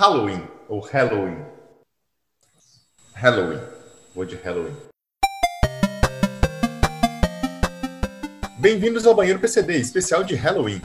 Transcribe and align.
Halloween 0.00 0.48
ou 0.66 0.80
Halloween. 0.80 1.44
Halloween. 3.12 3.60
Vou 4.14 4.24
de 4.24 4.34
Halloween. 4.36 4.74
Bem-vindos 8.56 9.06
ao 9.06 9.14
Banheiro 9.14 9.38
PCD, 9.38 9.76
especial 9.76 10.24
de 10.24 10.34
Halloween. 10.34 10.80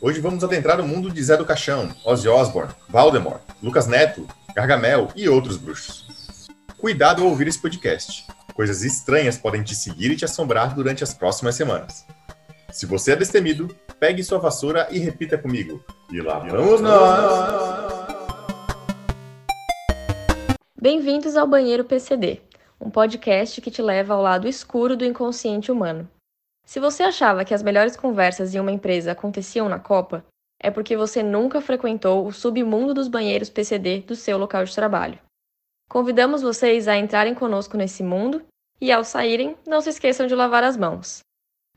Hoje 0.00 0.20
vamos 0.20 0.42
adentrar 0.42 0.80
o 0.80 0.88
mundo 0.88 1.12
de 1.12 1.22
Zé 1.22 1.36
do 1.36 1.44
Caixão, 1.44 1.94
Ozzy 2.04 2.26
Osbourne, 2.26 2.74
Valdemort, 2.88 3.40
Lucas 3.62 3.86
Neto, 3.86 4.26
Gargamel 4.52 5.12
e 5.14 5.28
outros 5.28 5.56
bruxos. 5.56 6.48
Cuidado 6.76 7.22
ao 7.22 7.28
ouvir 7.28 7.46
esse 7.46 7.62
podcast. 7.62 8.26
Coisas 8.52 8.82
estranhas 8.82 9.38
podem 9.38 9.62
te 9.62 9.76
seguir 9.76 10.10
e 10.10 10.16
te 10.16 10.24
assombrar 10.24 10.74
durante 10.74 11.04
as 11.04 11.14
próximas 11.14 11.54
semanas. 11.54 12.04
Se 12.72 12.84
você 12.84 13.12
é 13.12 13.16
destemido, 13.16 13.68
pegue 14.00 14.24
sua 14.24 14.40
vassoura 14.40 14.88
e 14.90 14.98
repita 14.98 15.38
comigo. 15.38 15.84
E 16.10 16.20
lá 16.20 16.40
vamos 16.40 16.80
nós! 16.80 17.65
Bem-vindos 20.88 21.36
ao 21.36 21.48
Banheiro 21.48 21.84
PCD, 21.84 22.40
um 22.80 22.88
podcast 22.88 23.60
que 23.60 23.72
te 23.72 23.82
leva 23.82 24.14
ao 24.14 24.22
lado 24.22 24.46
escuro 24.46 24.96
do 24.96 25.04
inconsciente 25.04 25.72
humano. 25.72 26.08
Se 26.64 26.78
você 26.78 27.02
achava 27.02 27.44
que 27.44 27.52
as 27.52 27.60
melhores 27.60 27.96
conversas 27.96 28.54
em 28.54 28.60
uma 28.60 28.70
empresa 28.70 29.10
aconteciam 29.10 29.68
na 29.68 29.80
Copa, 29.80 30.24
é 30.62 30.70
porque 30.70 30.96
você 30.96 31.24
nunca 31.24 31.60
frequentou 31.60 32.24
o 32.24 32.32
submundo 32.32 32.94
dos 32.94 33.08
banheiros 33.08 33.50
PCD 33.50 34.02
do 34.02 34.14
seu 34.14 34.38
local 34.38 34.64
de 34.64 34.72
trabalho. 34.72 35.18
Convidamos 35.90 36.40
vocês 36.40 36.86
a 36.86 36.96
entrarem 36.96 37.34
conosco 37.34 37.76
nesse 37.76 38.04
mundo 38.04 38.44
e, 38.80 38.92
ao 38.92 39.02
saírem, 39.02 39.56
não 39.66 39.80
se 39.80 39.90
esqueçam 39.90 40.28
de 40.28 40.36
lavar 40.36 40.62
as 40.62 40.76
mãos. 40.76 41.18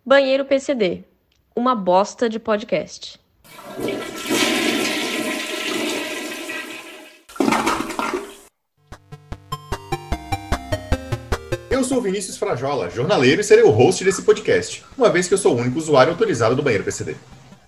Banheiro 0.06 0.46
PCD 0.46 1.04
uma 1.56 1.74
bosta 1.74 2.30
de 2.30 2.40
podcast. 2.40 3.20
Sou 11.90 12.00
Vinícius 12.00 12.38
Frajola, 12.38 12.88
jornaleiro 12.88 13.42
e 13.42 13.44
serei 13.44 13.64
o 13.64 13.72
host 13.72 14.04
desse 14.04 14.22
podcast, 14.22 14.86
uma 14.96 15.10
vez 15.10 15.28
que 15.28 15.34
eu 15.34 15.40
sou 15.40 15.56
o 15.56 15.60
único 15.60 15.80
usuário 15.80 16.12
autorizado 16.12 16.56
do 16.56 16.62
banheiro 16.62 16.84
PCD. 16.84 17.16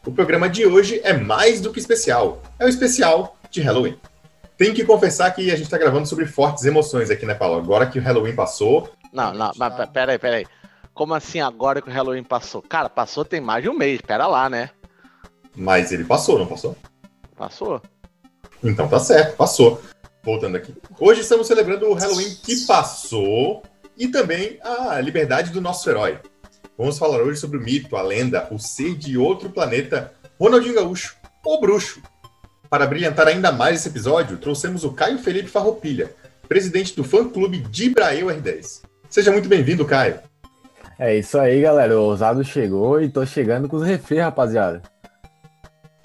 O 0.05 0.11
programa 0.11 0.47
de 0.47 0.63
hoje 0.63 1.01
é 1.03 1.11
mais 1.11 1.59
do 1.59 1.73
que 1.73 1.79
especial, 1.79 2.39
é 2.59 2.65
o 2.65 2.69
especial 2.69 3.35
de 3.49 3.61
Halloween. 3.61 3.97
Tenho 4.55 4.75
que 4.75 4.85
confessar 4.85 5.31
que 5.31 5.49
a 5.49 5.55
gente 5.55 5.63
está 5.63 5.77
gravando 5.79 6.07
sobre 6.07 6.27
fortes 6.27 6.63
emoções 6.65 7.09
aqui, 7.09 7.25
né, 7.25 7.33
Paulo? 7.33 7.57
Agora 7.57 7.87
que 7.87 7.97
o 7.97 8.01
Halloween 8.01 8.35
passou. 8.35 8.91
Não, 9.11 9.33
não, 9.33 9.49
mas 9.57 9.89
peraí, 9.89 10.19
peraí. 10.19 10.45
Como 10.93 11.15
assim 11.15 11.41
agora 11.41 11.81
que 11.81 11.89
o 11.89 11.91
Halloween 11.91 12.23
passou? 12.23 12.61
Cara, 12.61 12.89
passou 12.89 13.25
tem 13.25 13.41
mais 13.41 13.63
de 13.63 13.69
um 13.69 13.73
mês, 13.73 14.01
pera 14.01 14.27
lá, 14.27 14.47
né? 14.47 14.69
Mas 15.55 15.91
ele 15.91 16.03
passou, 16.03 16.37
não 16.37 16.45
passou? 16.45 16.77
Passou. 17.35 17.81
Então 18.63 18.87
tá 18.87 18.99
certo, 18.99 19.35
passou. 19.35 19.81
Voltando 20.23 20.57
aqui. 20.57 20.75
Hoje 20.99 21.21
estamos 21.21 21.47
celebrando 21.47 21.89
o 21.89 21.95
Halloween 21.95 22.35
que 22.43 22.67
passou 22.67 23.63
e 23.97 24.07
também 24.07 24.59
a 24.63 24.99
liberdade 24.99 25.51
do 25.51 25.61
nosso 25.61 25.89
herói. 25.89 26.19
Vamos 26.77 26.97
falar 26.97 27.21
hoje 27.21 27.39
sobre 27.39 27.57
o 27.57 27.61
mito, 27.61 27.95
a 27.95 28.01
lenda, 28.01 28.47
o 28.51 28.57
ser 28.57 28.95
de 28.95 29.17
outro 29.17 29.49
planeta, 29.49 30.13
Ronaldinho 30.39 30.75
Gaúcho, 30.75 31.15
o 31.45 31.59
bruxo. 31.59 32.01
Para 32.69 32.87
brilhantar 32.87 33.27
ainda 33.27 33.51
mais 33.51 33.79
esse 33.79 33.89
episódio, 33.89 34.37
trouxemos 34.37 34.83
o 34.83 34.93
Caio 34.93 35.19
Felipe 35.19 35.49
Farroupilha, 35.49 36.11
presidente 36.47 36.95
do 36.95 37.03
fã-clube 37.03 37.59
Dibraeu 37.69 38.27
R10. 38.27 38.81
Seja 39.09 39.31
muito 39.31 39.49
bem-vindo, 39.49 39.85
Caio. 39.85 40.19
É 40.97 41.17
isso 41.17 41.37
aí, 41.37 41.61
galera. 41.61 41.99
O 41.99 42.03
ousado 42.03 42.43
chegou 42.43 43.01
e 43.01 43.09
tô 43.09 43.25
chegando 43.25 43.67
com 43.67 43.75
os 43.75 43.83
refri, 43.83 44.19
rapaziada. 44.19 44.81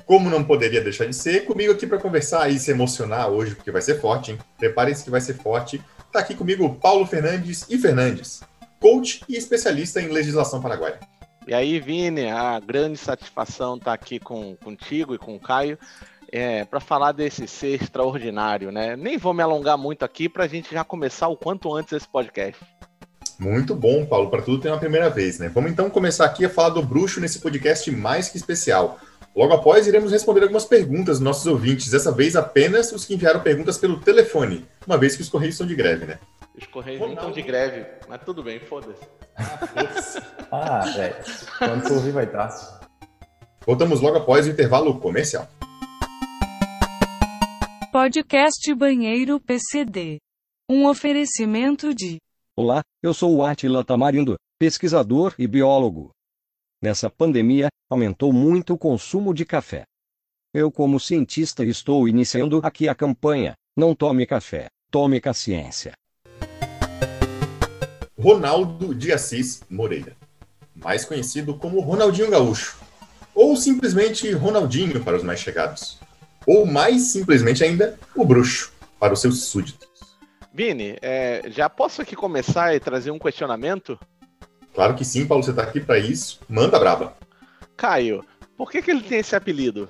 Como 0.07 0.31
não 0.31 0.43
poderia 0.43 0.81
deixar 0.81 1.05
de 1.07 1.15
ser, 1.15 1.45
comigo 1.45 1.73
aqui 1.73 1.87
para 1.87 1.99
conversar 1.99 2.49
e 2.49 2.59
se 2.59 2.71
emocionar 2.71 3.29
hoje, 3.29 3.55
porque 3.55 3.71
vai 3.71 3.83
ser 3.83 4.01
forte, 4.01 4.33
hein? 4.33 4.39
Preparem-se 4.59 5.05
que 5.05 5.11
vai 5.11 5.21
ser 5.21 5.35
forte. 5.35 5.83
Tá 6.17 6.21
aqui 6.21 6.35
comigo 6.35 6.75
Paulo 6.77 7.05
Fernandes 7.05 7.67
e 7.69 7.77
Fernandes, 7.77 8.41
coach 8.81 9.23
e 9.29 9.37
especialista 9.37 10.01
em 10.01 10.09
legislação 10.09 10.63
paraguaia. 10.63 10.99
E 11.47 11.53
aí, 11.53 11.79
Vini, 11.79 12.31
a 12.31 12.59
grande 12.59 12.97
satisfação 12.97 13.75
estar 13.75 13.85
tá 13.85 13.93
aqui 13.93 14.19
com, 14.19 14.57
contigo 14.57 15.15
e 15.15 15.19
com 15.19 15.37
o 15.37 15.39
Caio 15.39 15.79
é, 16.33 16.65
para 16.65 16.81
falar 16.81 17.13
desse 17.13 17.47
ser 17.47 17.83
extraordinário, 17.83 18.73
né? 18.73 18.97
Nem 18.97 19.19
vou 19.19 19.35
me 19.35 19.43
alongar 19.43 19.77
muito 19.77 20.07
aqui 20.07 20.27
para 20.27 20.45
a 20.45 20.49
gente 20.49 20.73
já 20.73 20.83
começar 20.83 21.29
o 21.29 21.37
quanto 21.37 21.75
antes 21.75 21.93
esse 21.93 22.09
podcast. 22.09 22.65
Muito 23.39 23.75
bom, 23.75 24.07
Paulo. 24.07 24.31
Para 24.31 24.41
tudo 24.41 24.63
tem 24.63 24.73
uma 24.73 24.81
primeira 24.81 25.11
vez, 25.11 25.39
né? 25.39 25.51
Vamos 25.51 25.71
então 25.71 25.91
começar 25.91 26.25
aqui 26.25 26.47
a 26.47 26.49
falar 26.49 26.71
do 26.71 26.83
bruxo 26.83 27.21
nesse 27.21 27.41
podcast 27.41 27.91
mais 27.91 28.31
que 28.31 28.39
especial. 28.39 28.99
Logo 29.37 29.53
após, 29.53 29.87
iremos 29.87 30.11
responder 30.11 30.45
algumas 30.45 30.65
perguntas 30.65 31.19
dos 31.19 31.21
nossos 31.21 31.47
ouvintes, 31.47 31.91
dessa 31.91 32.11
vez 32.11 32.35
apenas 32.35 32.91
os 32.91 33.05
que 33.05 33.13
enviaram 33.13 33.41
perguntas 33.41 33.77
pelo 33.77 34.01
telefone, 34.01 34.67
uma 34.87 34.97
vez 34.97 35.15
que 35.15 35.21
os 35.21 35.29
Correios 35.29 35.57
estão 35.57 35.67
de 35.67 35.75
greve, 35.75 36.07
né? 36.07 36.19
Os 36.57 36.67
Correios 36.69 37.03
nem 37.03 37.13
estão 37.13 37.31
de 37.31 37.43
greve, 37.43 37.85
mas 38.09 38.25
tudo 38.25 38.43
bem, 38.43 38.59
foda-se. 38.61 39.05
Ah, 40.51 40.87
velho. 40.97 41.17
Quando 41.59 41.87
tu 41.87 41.95
ouvir 41.95 42.13
vai 42.13 42.25
estar. 42.25 42.49
Voltamos 43.67 44.01
logo 44.01 44.17
após 44.17 44.47
o 44.47 44.51
intervalo 44.51 44.99
comercial. 45.01 45.47
Podcast 47.93 48.73
Banheiro 48.75 49.41
PCD. 49.41 50.19
Um 50.71 50.87
oferecimento 50.87 51.93
de 51.93 52.19
Olá, 52.57 52.81
eu 53.03 53.13
sou 53.13 53.37
o 53.37 53.45
Atila 53.45 53.85
Tamarindo, 53.85 54.37
pesquisador 54.59 55.35
e 55.39 55.47
biólogo. 55.47 56.16
Nessa 56.87 57.11
pandemia, 57.11 57.67
aumentou 57.91 58.33
muito 58.33 58.75
o 58.75 58.79
consumo 58.79 59.35
de 59.35 59.45
café. 59.45 59.83
Eu, 60.55 60.71
como 60.71 61.01
cientista, 61.01 61.65
estou 61.65 62.09
iniciando 62.09 62.61
aqui 62.63 62.89
a 62.89 62.95
campanha 62.95 63.55
Não 63.77 63.93
Tome 63.93 64.25
Café, 64.25 64.69
Tome 64.89 65.21
Ciência. 65.35 65.95
Ronaldo 68.17 68.95
de 68.95 69.13
Assis 69.13 69.65
Moreira, 69.69 70.17
mais 70.77 71.05
conhecido 71.05 71.57
como 71.57 71.81
Ronaldinho 71.81 72.31
Gaúcho, 72.31 72.79
ou 73.35 73.57
simplesmente 73.57 74.31
Ronaldinho 74.31 75.03
para 75.03 75.17
os 75.17 75.25
mais 75.25 75.41
chegados, 75.41 75.99
ou 76.47 76.65
mais 76.65 77.03
simplesmente 77.03 77.65
ainda, 77.65 77.99
o 78.15 78.25
Bruxo 78.25 78.73
para 79.01 79.13
os 79.13 79.21
seus 79.21 79.43
súditos. 79.47 79.89
Vini, 80.55 80.97
é, 81.03 81.43
já 81.49 81.69
posso 81.69 82.01
aqui 82.01 82.15
começar 82.15 82.77
e 82.77 82.79
trazer 82.79 83.11
um 83.11 83.19
questionamento? 83.19 83.99
Claro 84.77 84.95
que 84.95 85.07
sim, 85.07 85.27
Paulo, 85.27 85.43
você 85.43 85.53
está 85.53 85.63
aqui 85.63 85.81
para 85.81 85.99
isso. 85.99 86.39
Manda 86.47 86.79
braba. 86.79 87.15
Caio, 87.79 88.23
por 88.59 88.71
que, 88.71 88.83
que 88.83 88.91
ele 88.91 89.01
tem 89.01 89.21
esse 89.21 89.35
apelido? 89.35 89.89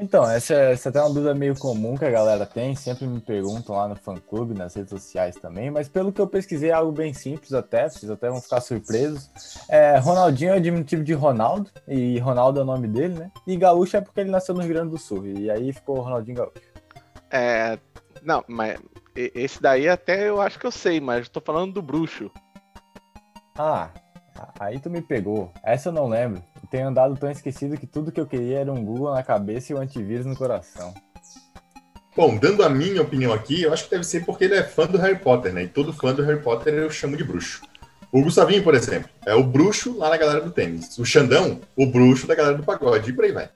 Então, 0.00 0.30
essa, 0.30 0.54
essa 0.54 0.88
é 0.88 0.90
até 0.90 1.00
uma 1.00 1.12
dúvida 1.12 1.34
meio 1.34 1.58
comum 1.58 1.96
que 1.96 2.04
a 2.04 2.10
galera 2.10 2.46
tem, 2.46 2.76
sempre 2.76 3.08
me 3.08 3.20
perguntam 3.20 3.74
lá 3.74 3.88
no 3.88 3.96
fã-clube, 3.96 4.54
nas 4.54 4.76
redes 4.76 4.90
sociais 4.90 5.34
também, 5.34 5.68
mas 5.68 5.88
pelo 5.88 6.12
que 6.12 6.20
eu 6.20 6.28
pesquisei 6.28 6.70
é 6.70 6.72
algo 6.72 6.92
bem 6.92 7.12
simples 7.12 7.52
até, 7.52 7.88
vocês 7.88 8.08
até 8.08 8.30
vão 8.30 8.40
ficar 8.40 8.60
surpresos. 8.60 9.28
É, 9.68 9.98
Ronaldinho 9.98 10.54
é 10.54 10.58
o 10.58 10.60
diminutivo 10.60 11.02
de 11.02 11.12
Ronaldo, 11.12 11.72
e 11.88 12.20
Ronaldo 12.20 12.60
é 12.60 12.62
o 12.62 12.66
nome 12.66 12.86
dele, 12.86 13.14
né? 13.14 13.32
E 13.48 13.56
Gaúcho 13.56 13.96
é 13.96 14.00
porque 14.00 14.20
ele 14.20 14.30
nasceu 14.30 14.54
no 14.54 14.60
Rio 14.60 14.74
Grande 14.74 14.90
do 14.90 14.98
Sul, 14.98 15.26
e 15.26 15.50
aí 15.50 15.72
ficou 15.72 16.00
Ronaldinho 16.00 16.36
Gaúcho. 16.36 16.54
É, 17.32 17.76
não, 18.22 18.44
mas 18.46 18.78
esse 19.16 19.60
daí 19.60 19.88
até 19.88 20.28
eu 20.28 20.40
acho 20.40 20.56
que 20.56 20.66
eu 20.66 20.70
sei, 20.70 21.00
mas 21.00 21.28
tô 21.28 21.40
falando 21.40 21.72
do 21.72 21.82
bruxo. 21.82 22.30
Ah, 23.56 23.90
aí 24.58 24.78
tu 24.78 24.88
me 24.90 25.02
pegou. 25.02 25.52
Essa 25.62 25.88
eu 25.88 25.92
não 25.92 26.08
lembro. 26.08 26.42
Tenho 26.70 26.88
andado 26.88 27.16
tão 27.16 27.30
esquecido 27.30 27.76
que 27.76 27.86
tudo 27.86 28.12
que 28.12 28.20
eu 28.20 28.26
queria 28.26 28.60
era 28.60 28.72
um 28.72 28.84
Google 28.84 29.12
na 29.12 29.22
cabeça 29.22 29.72
e 29.72 29.76
um 29.76 29.80
antivírus 29.80 30.24
no 30.24 30.36
coração. 30.36 30.94
Bom, 32.16 32.36
dando 32.36 32.62
a 32.62 32.68
minha 32.68 33.02
opinião 33.02 33.32
aqui, 33.32 33.62
eu 33.62 33.72
acho 33.72 33.84
que 33.84 33.90
deve 33.90 34.04
ser 34.04 34.24
porque 34.24 34.44
ele 34.44 34.54
é 34.54 34.62
fã 34.62 34.86
do 34.86 34.98
Harry 34.98 35.18
Potter, 35.18 35.52
né? 35.52 35.64
E 35.64 35.68
todo 35.68 35.92
fã 35.92 36.12
do 36.12 36.22
Harry 36.22 36.42
Potter 36.42 36.74
eu 36.74 36.90
chamo 36.90 37.16
de 37.16 37.24
bruxo. 37.24 37.62
O 38.12 38.22
Gustavinho, 38.22 38.62
por 38.64 38.74
exemplo, 38.74 39.08
é 39.24 39.34
o 39.34 39.44
bruxo 39.44 39.96
lá 39.96 40.10
na 40.10 40.16
galera 40.16 40.40
do 40.40 40.50
tênis. 40.50 40.98
O 40.98 41.04
Xandão, 41.04 41.60
o 41.76 41.86
bruxo 41.86 42.26
da 42.26 42.34
galera 42.34 42.56
do 42.56 42.64
pagode. 42.64 43.10
E 43.10 43.12
por 43.12 43.24
aí 43.24 43.32
vai. 43.32 43.48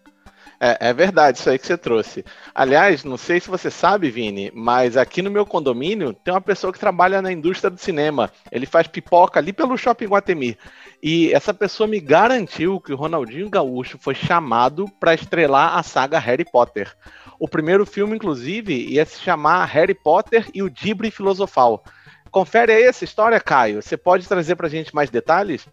É, 0.61 0.89
é, 0.89 0.93
verdade 0.93 1.39
isso 1.39 1.51
aí 1.51 1.59
que 1.59 1.67
você 1.67 1.77
trouxe. 1.77 2.25
Aliás, 2.55 3.05
não 3.05 3.17
sei 3.17 3.41
se 3.41 3.49
você 3.49 3.71
sabe, 3.71 4.11
Vini, 4.11 4.51
mas 4.55 4.97
aqui 4.97 5.21
no 5.21 5.31
meu 5.31 5.45
condomínio 5.45 6.13
tem 6.13 6.33
uma 6.33 6.41
pessoa 6.41 6.73
que 6.73 6.79
trabalha 6.79 7.21
na 7.21 7.33
indústria 7.33 7.71
do 7.71 7.79
cinema. 7.79 8.31
Ele 8.51 8.67
faz 8.67 8.87
pipoca 8.87 9.39
ali 9.39 9.53
pelo 9.53 9.77
Shopping 9.77 10.07
Guatemi. 10.07 10.57
E 11.03 11.33
essa 11.33 11.53
pessoa 11.53 11.87
me 11.87 12.01
garantiu 12.01 12.81
que 12.81 12.93
o 12.93 12.97
Ronaldinho 12.97 13.51
Gaúcho 13.51 13.99
foi 14.01 14.15
chamado 14.15 14.89
para 14.99 15.15
estrelar 15.15 15.77
a 15.77 15.83
saga 15.83 16.19
Harry 16.19 16.45
Potter. 16.45 16.95
O 17.39 17.49
primeiro 17.49 17.85
filme, 17.85 18.17
inclusive, 18.17 18.75
ia 18.75 19.05
se 19.05 19.21
chamar 19.21 19.65
Harry 19.67 19.95
Potter 19.95 20.49
e 20.55 20.63
o 20.63 20.71
Dibre 20.71 21.11
Filosofal. 21.11 21.85
Confere 22.31 22.73
aí 22.73 22.83
essa 22.85 23.05
história, 23.05 23.39
Caio. 23.39 23.83
Você 23.83 23.97
pode 23.97 24.27
trazer 24.27 24.57
para 24.57 24.67
a 24.67 24.71
gente 24.71 24.95
mais 24.95 25.11
detalhes? 25.11 25.69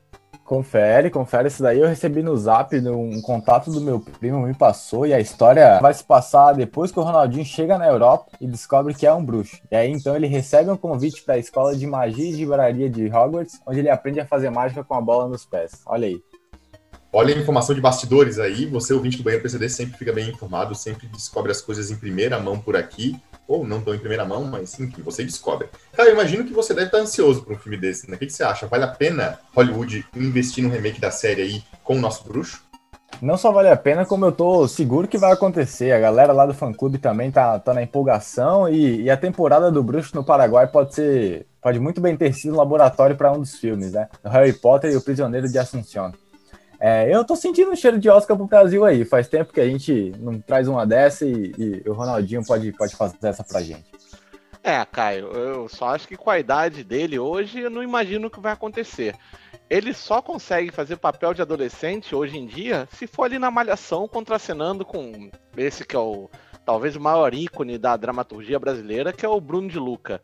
Confere, 0.51 1.09
confere 1.09 1.47
isso 1.47 1.63
daí. 1.63 1.79
Eu 1.79 1.87
recebi 1.87 2.21
no 2.21 2.35
zap 2.35 2.77
um 2.77 3.21
contato 3.21 3.71
do 3.71 3.79
meu 3.79 4.01
primo, 4.01 4.45
me 4.45 4.53
passou, 4.53 5.07
e 5.07 5.13
a 5.13 5.19
história 5.21 5.79
vai 5.79 5.93
se 5.93 6.03
passar 6.03 6.51
depois 6.51 6.91
que 6.91 6.99
o 6.99 7.03
Ronaldinho 7.03 7.45
chega 7.45 7.77
na 7.77 7.87
Europa 7.87 8.33
e 8.41 8.45
descobre 8.45 8.93
que 8.93 9.07
é 9.07 9.13
um 9.13 9.23
bruxo. 9.23 9.61
E 9.71 9.75
aí 9.77 9.89
então 9.89 10.13
ele 10.13 10.27
recebe 10.27 10.69
um 10.69 10.75
convite 10.75 11.23
para 11.23 11.35
a 11.35 11.37
escola 11.37 11.73
de 11.73 11.87
magia 11.87 12.31
e 12.31 12.35
de 12.35 12.45
braria 12.45 12.89
de 12.89 13.05
Hogwarts, 13.05 13.61
onde 13.65 13.79
ele 13.79 13.89
aprende 13.89 14.19
a 14.19 14.25
fazer 14.25 14.49
mágica 14.49 14.83
com 14.83 14.93
a 14.93 14.99
bola 14.99 15.29
nos 15.29 15.45
pés. 15.45 15.83
Olha 15.85 16.05
aí. 16.05 16.21
Olha 17.13 17.33
a 17.33 17.39
informação 17.39 17.73
de 17.73 17.79
bastidores 17.79 18.37
aí, 18.37 18.65
você, 18.65 18.93
ouvinte 18.93 19.15
do 19.15 19.23
Banheiro 19.23 19.43
PCD, 19.43 19.69
sempre 19.69 19.97
fica 19.97 20.11
bem 20.11 20.31
informado, 20.31 20.75
sempre 20.75 21.07
descobre 21.07 21.53
as 21.53 21.61
coisas 21.61 21.89
em 21.89 21.95
primeira 21.95 22.37
mão 22.37 22.59
por 22.59 22.75
aqui, 22.75 23.15
ou 23.51 23.67
não 23.67 23.81
tão 23.81 23.93
em 23.93 23.99
primeira 23.99 24.25
mão, 24.25 24.43
mas 24.45 24.79
enfim, 24.79 25.01
você 25.01 25.23
descobre. 25.23 25.67
Cara, 25.93 26.09
eu 26.09 26.13
imagino 26.13 26.43
que 26.43 26.53
você 26.53 26.73
deve 26.73 26.87
estar 26.87 26.99
ansioso 26.99 27.43
por 27.43 27.53
um 27.53 27.59
filme 27.59 27.77
desse, 27.77 28.09
né? 28.09 28.15
O 28.15 28.19
que, 28.19 28.27
que 28.27 28.33
você 28.33 28.43
acha? 28.43 28.67
Vale 28.67 28.83
a 28.83 28.87
pena 28.87 29.39
Hollywood 29.55 30.05
investir 30.15 30.63
no 30.63 30.69
remake 30.69 30.99
da 30.99 31.11
série 31.11 31.41
aí 31.41 31.63
com 31.83 31.95
o 31.95 31.99
nosso 31.99 32.23
bruxo? 32.23 32.63
Não 33.21 33.37
só 33.37 33.51
vale 33.51 33.69
a 33.69 33.75
pena, 33.75 34.05
como 34.05 34.25
eu 34.25 34.31
tô 34.31 34.67
seguro 34.67 35.07
que 35.07 35.17
vai 35.17 35.31
acontecer. 35.31 35.91
A 35.91 35.99
galera 35.99 36.33
lá 36.33 36.45
do 36.45 36.53
fã-clube 36.53 36.97
também 36.97 37.29
tá, 37.29 37.59
tá 37.59 37.73
na 37.73 37.83
empolgação 37.83 38.67
e, 38.67 39.03
e, 39.03 39.09
a 39.09 39.17
temporada 39.17 39.71
do 39.71 39.83
Bruxo 39.83 40.15
no 40.15 40.23
Paraguai 40.23 40.67
pode 40.67 40.95
ser. 40.95 41.45
Pode 41.61 41.79
muito 41.79 42.01
bem 42.01 42.17
ter 42.17 42.33
sido 42.33 42.53
um 42.55 42.57
laboratório 42.57 43.15
para 43.15 43.31
um 43.31 43.39
dos 43.39 43.55
filmes, 43.59 43.91
né? 43.91 44.07
Harry 44.25 44.53
Potter 44.53 44.91
e 44.91 44.95
o 44.95 45.01
Prisioneiro 45.01 45.47
de 45.47 45.59
Assunção. 45.59 46.11
É, 46.83 47.15
eu 47.15 47.23
tô 47.23 47.35
sentindo 47.35 47.69
um 47.69 47.75
cheiro 47.75 47.99
de 47.99 48.09
Oscar 48.09 48.35
pro 48.35 48.47
Brasil 48.47 48.83
aí. 48.83 49.05
Faz 49.05 49.27
tempo 49.27 49.53
que 49.53 49.61
a 49.61 49.67
gente 49.67 50.11
não 50.17 50.41
traz 50.41 50.67
uma 50.67 50.83
dessa 50.83 51.23
e, 51.27 51.53
e 51.85 51.87
o 51.87 51.93
Ronaldinho 51.93 52.43
pode, 52.43 52.71
pode 52.71 52.95
fazer 52.95 53.17
essa 53.21 53.43
pra 53.43 53.61
gente. 53.61 53.85
É, 54.63 54.83
Caio, 54.85 55.27
eu 55.27 55.69
só 55.69 55.89
acho 55.89 56.07
que 56.07 56.17
com 56.17 56.31
a 56.31 56.39
idade 56.39 56.83
dele 56.83 57.19
hoje, 57.19 57.59
eu 57.59 57.69
não 57.69 57.83
imagino 57.83 58.27
o 58.27 58.31
que 58.31 58.39
vai 58.39 58.53
acontecer. 58.53 59.15
Ele 59.69 59.93
só 59.93 60.23
consegue 60.23 60.71
fazer 60.71 60.97
papel 60.97 61.35
de 61.35 61.41
adolescente 61.43 62.15
hoje 62.15 62.37
em 62.37 62.47
dia 62.47 62.87
se 62.91 63.05
for 63.05 63.23
ali 63.25 63.37
na 63.37 63.51
malhação 63.51 64.07
contracenando 64.07 64.83
com 64.83 65.29
esse 65.55 65.85
que 65.85 65.95
é 65.95 65.99
o 65.99 66.29
talvez 66.65 66.95
o 66.95 67.01
maior 67.01 67.33
ícone 67.33 67.77
da 67.77 67.95
dramaturgia 67.95 68.59
brasileira, 68.59 69.13
que 69.13 69.25
é 69.25 69.29
o 69.29 69.41
Bruno 69.41 69.67
de 69.67 69.79
Luca. 69.79 70.21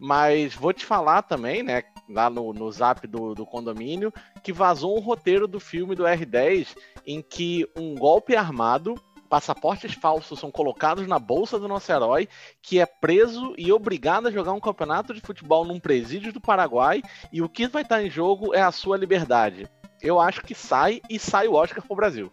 Mas 0.00 0.54
vou 0.54 0.72
te 0.72 0.84
falar 0.84 1.22
também, 1.22 1.62
né, 1.62 1.82
lá 2.08 2.28
no, 2.28 2.52
no 2.52 2.70
zap 2.70 3.06
do, 3.06 3.34
do 3.34 3.46
condomínio, 3.46 4.12
que 4.42 4.52
vazou 4.52 4.96
um 4.96 5.00
roteiro 5.00 5.46
do 5.46 5.58
filme 5.58 5.94
do 5.94 6.04
R10 6.04 6.68
em 7.06 7.22
que 7.22 7.68
um 7.76 7.94
golpe 7.94 8.36
armado 8.36 8.94
passaportes 9.28 9.94
falsos 9.94 10.38
são 10.38 10.48
colocados 10.48 11.08
na 11.08 11.18
bolsa 11.18 11.58
do 11.58 11.66
nosso 11.66 11.90
herói, 11.90 12.28
que 12.62 12.78
é 12.78 12.86
preso 12.86 13.52
e 13.58 13.72
obrigado 13.72 14.28
a 14.28 14.30
jogar 14.30 14.52
um 14.52 14.60
campeonato 14.60 15.12
de 15.12 15.20
futebol 15.20 15.64
num 15.64 15.80
presídio 15.80 16.32
do 16.32 16.40
Paraguai, 16.40 17.02
e 17.32 17.42
o 17.42 17.48
que 17.48 17.66
vai 17.66 17.82
estar 17.82 18.00
em 18.00 18.08
jogo 18.08 18.54
é 18.54 18.62
a 18.62 18.70
sua 18.70 18.96
liberdade. 18.96 19.68
Eu 20.00 20.20
acho 20.20 20.42
que 20.42 20.54
sai 20.54 21.00
e 21.10 21.18
sai 21.18 21.48
o 21.48 21.54
Oscar 21.54 21.82
pro 21.84 21.96
Brasil. 21.96 22.30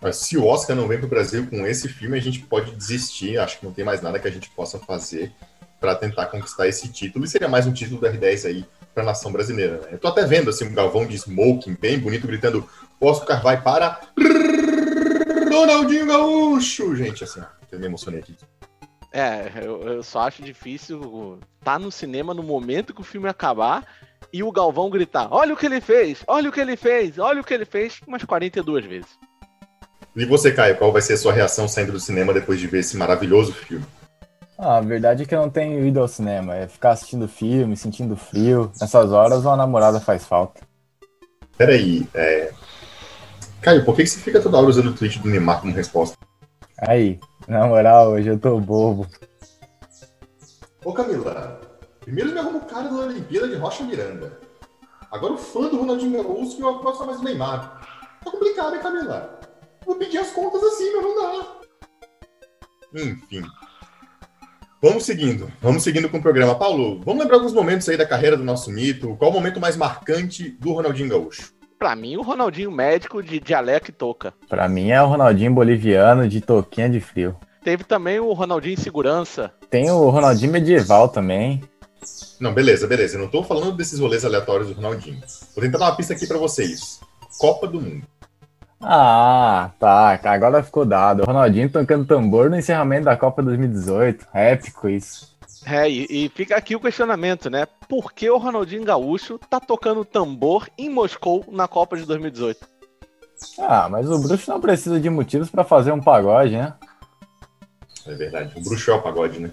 Mas 0.00 0.16
se 0.16 0.38
o 0.38 0.46
Oscar 0.46 0.74
não 0.74 0.88
vem 0.88 0.98
pro 0.98 1.08
Brasil 1.08 1.46
com 1.50 1.66
esse 1.66 1.88
filme, 1.88 2.16
a 2.16 2.20
gente 2.20 2.40
pode 2.40 2.74
desistir. 2.74 3.38
Acho 3.38 3.58
que 3.58 3.66
não 3.66 3.72
tem 3.72 3.84
mais 3.84 4.00
nada 4.00 4.18
que 4.18 4.26
a 4.26 4.30
gente 4.32 4.50
possa 4.50 4.78
fazer 4.78 5.32
para 5.78 5.94
tentar 5.94 6.26
conquistar 6.26 6.66
esse 6.66 6.88
título. 6.88 7.24
E 7.24 7.28
seria 7.28 7.48
mais 7.48 7.66
um 7.66 7.72
título 7.72 8.00
do 8.00 8.06
R10 8.06 8.46
aí 8.46 8.64
para 8.92 9.02
a 9.02 9.06
nação 9.06 9.32
brasileira. 9.32 9.78
Né? 9.78 9.88
Eu 9.92 9.98
tô 9.98 10.08
até 10.08 10.24
vendo 10.24 10.50
assim 10.50 10.64
um 10.64 10.74
galvão 10.74 11.06
de 11.06 11.16
smoking 11.16 11.76
bem 11.80 11.98
bonito 11.98 12.26
gritando: 12.26 12.68
Oscar 13.00 13.42
vai 13.42 13.60
para 13.60 14.00
Ronaldinho 15.50 16.06
Gaúcho, 16.06 16.94
gente, 16.96 17.24
assim, 17.24 17.42
eu 17.70 17.78
me 17.78 17.86
emocionei 17.86 18.20
aqui. 18.20 18.36
É, 19.12 19.52
eu, 19.62 19.82
eu 19.82 20.02
só 20.02 20.20
acho 20.20 20.42
difícil 20.42 21.38
estar 21.58 21.72
tá 21.72 21.78
no 21.78 21.90
cinema 21.90 22.32
no 22.32 22.42
momento 22.42 22.94
que 22.94 23.02
o 23.02 23.04
filme 23.04 23.28
acabar 23.28 23.86
e 24.32 24.42
o 24.42 24.50
Galvão 24.50 24.88
gritar: 24.88 25.28
Olha 25.30 25.52
o 25.52 25.56
que 25.56 25.66
ele 25.66 25.80
fez, 25.80 26.22
olha 26.26 26.48
o 26.48 26.52
que 26.52 26.60
ele 26.60 26.76
fez, 26.76 27.18
olha 27.18 27.40
o 27.40 27.44
que 27.44 27.52
ele 27.52 27.66
fez, 27.66 28.00
umas 28.06 28.24
42 28.24 28.86
vezes. 28.86 29.18
E 30.14 30.24
você, 30.26 30.52
Caio, 30.52 30.76
qual 30.76 30.92
vai 30.92 31.00
ser 31.00 31.14
a 31.14 31.16
sua 31.16 31.32
reação 31.32 31.66
saindo 31.66 31.92
do 31.92 32.00
cinema 32.00 32.34
depois 32.34 32.60
de 32.60 32.66
ver 32.66 32.80
esse 32.80 32.96
maravilhoso 32.96 33.52
filme? 33.52 33.84
Ah, 34.64 34.76
a 34.76 34.80
verdade 34.80 35.24
é 35.24 35.26
que 35.26 35.34
eu 35.34 35.40
não 35.40 35.50
tenho 35.50 35.84
ido 35.84 35.98
ao 35.98 36.06
cinema. 36.06 36.54
É 36.54 36.68
ficar 36.68 36.92
assistindo 36.92 37.26
filme, 37.26 37.76
sentindo 37.76 38.14
frio. 38.14 38.70
Nessas 38.80 39.10
horas, 39.10 39.44
uma 39.44 39.56
namorada 39.56 39.98
faz 39.98 40.24
falta. 40.24 40.60
Peraí, 41.58 42.06
é... 42.14 42.52
Caio, 43.60 43.84
por 43.84 43.96
que 43.96 44.06
você 44.06 44.20
fica 44.20 44.40
toda 44.40 44.58
hora 44.58 44.68
usando 44.68 44.90
o 44.90 44.94
tweet 44.94 45.18
do 45.18 45.28
Neymar 45.28 45.60
como 45.60 45.74
resposta? 45.74 46.16
Aí, 46.78 47.18
na 47.48 47.66
moral, 47.66 48.12
hoje 48.12 48.28
eu 48.28 48.38
tô 48.38 48.60
bobo. 48.60 49.08
Ô 50.84 50.92
Camila, 50.92 51.60
primeiro 52.00 52.30
me 52.30 52.38
arruma 52.38 52.58
o 52.58 52.64
cara 52.64 52.88
da 52.88 52.94
Olimpíada 52.94 53.48
de 53.48 53.56
Rocha 53.56 53.82
Miranda. 53.82 54.38
Agora 55.10 55.32
o 55.32 55.38
fã 55.38 55.62
do 55.62 55.76
Ronaldinho 55.76 56.22
Gaúcho 56.22 56.58
e 56.58 56.60
eu 56.60 56.78
gosto 56.78 57.04
mais 57.04 57.18
do 57.18 57.24
Neymar. 57.24 57.80
Tá 58.24 58.30
complicado, 58.30 58.76
hein, 58.76 58.80
Camila? 58.80 59.40
Vou 59.84 59.96
pedir 59.96 60.18
as 60.18 60.30
contas 60.30 60.62
assim, 60.62 60.92
mas 60.94 61.02
não 61.02 61.16
dá. 61.16 61.46
Enfim, 62.94 63.42
Vamos 64.84 65.04
seguindo, 65.04 65.48
vamos 65.60 65.84
seguindo 65.84 66.08
com 66.08 66.18
o 66.18 66.20
programa. 66.20 66.56
Paulo, 66.56 67.00
vamos 67.04 67.22
lembrar 67.22 67.36
alguns 67.36 67.52
momentos 67.52 67.88
aí 67.88 67.96
da 67.96 68.04
carreira 68.04 68.36
do 68.36 68.42
nosso 68.42 68.68
mito. 68.68 69.14
Qual 69.14 69.30
o 69.30 69.32
momento 69.32 69.60
mais 69.60 69.76
marcante 69.76 70.56
do 70.58 70.72
Ronaldinho 70.72 71.08
Gaúcho? 71.08 71.52
Pra 71.78 71.94
mim, 71.94 72.16
o 72.16 72.22
Ronaldinho 72.22 72.72
médico 72.72 73.22
de 73.22 73.38
dialeto 73.38 73.90
e 73.90 73.92
toca. 73.92 74.34
Pra 74.48 74.68
mim 74.68 74.90
é 74.90 75.00
o 75.00 75.06
Ronaldinho 75.06 75.54
boliviano 75.54 76.28
de 76.28 76.40
toquinha 76.40 76.90
de 76.90 76.98
frio. 76.98 77.36
Teve 77.62 77.84
também 77.84 78.18
o 78.18 78.32
Ronaldinho 78.32 78.76
segurança. 78.76 79.52
Tem 79.70 79.88
o 79.88 80.10
Ronaldinho 80.10 80.50
medieval 80.50 81.08
também. 81.08 81.62
Não, 82.40 82.52
beleza, 82.52 82.88
beleza. 82.88 83.16
Eu 83.16 83.20
não 83.20 83.28
tô 83.28 83.44
falando 83.44 83.70
desses 83.76 84.00
rolês 84.00 84.24
aleatórios 84.24 84.70
do 84.70 84.74
Ronaldinho. 84.74 85.20
Vou 85.54 85.62
tentar 85.62 85.78
dar 85.78 85.90
uma 85.90 85.96
pista 85.96 86.12
aqui 86.12 86.26
para 86.26 86.38
vocês. 86.38 86.98
Copa 87.38 87.68
do 87.68 87.80
Mundo. 87.80 88.04
Ah, 88.82 89.70
tá. 89.78 90.18
Agora 90.24 90.62
ficou 90.62 90.84
dado. 90.84 91.22
O 91.22 91.26
Ronaldinho 91.26 91.70
tocando 91.70 92.04
tambor 92.04 92.50
no 92.50 92.56
encerramento 92.56 93.04
da 93.04 93.16
Copa 93.16 93.42
2018. 93.42 94.26
Épico 94.34 94.88
isso. 94.88 95.32
É, 95.64 95.88
e, 95.88 96.06
e, 96.10 96.28
fica 96.28 96.56
aqui 96.56 96.74
o 96.74 96.80
questionamento, 96.80 97.48
né? 97.48 97.66
Por 97.88 98.12
que 98.12 98.28
o 98.28 98.36
Ronaldinho 98.36 98.84
Gaúcho 98.84 99.38
tá 99.38 99.60
tocando 99.60 100.04
tambor 100.04 100.68
em 100.76 100.90
Moscou 100.90 101.44
na 101.52 101.68
Copa 101.68 101.96
de 101.96 102.04
2018? 102.04 102.68
Ah, 103.58 103.88
mas 103.88 104.10
o 104.10 104.18
Bruxo 104.18 104.50
não 104.50 104.60
precisa 104.60 105.00
de 105.00 105.08
motivos 105.08 105.50
para 105.50 105.64
fazer 105.64 105.92
um 105.92 106.00
pagode, 106.00 106.56
né? 106.56 106.74
É 108.06 108.14
verdade. 108.14 108.52
O 108.56 108.60
bruxo 108.60 108.90
é 108.90 108.94
o 108.94 109.02
pagode, 109.02 109.38
né? 109.38 109.50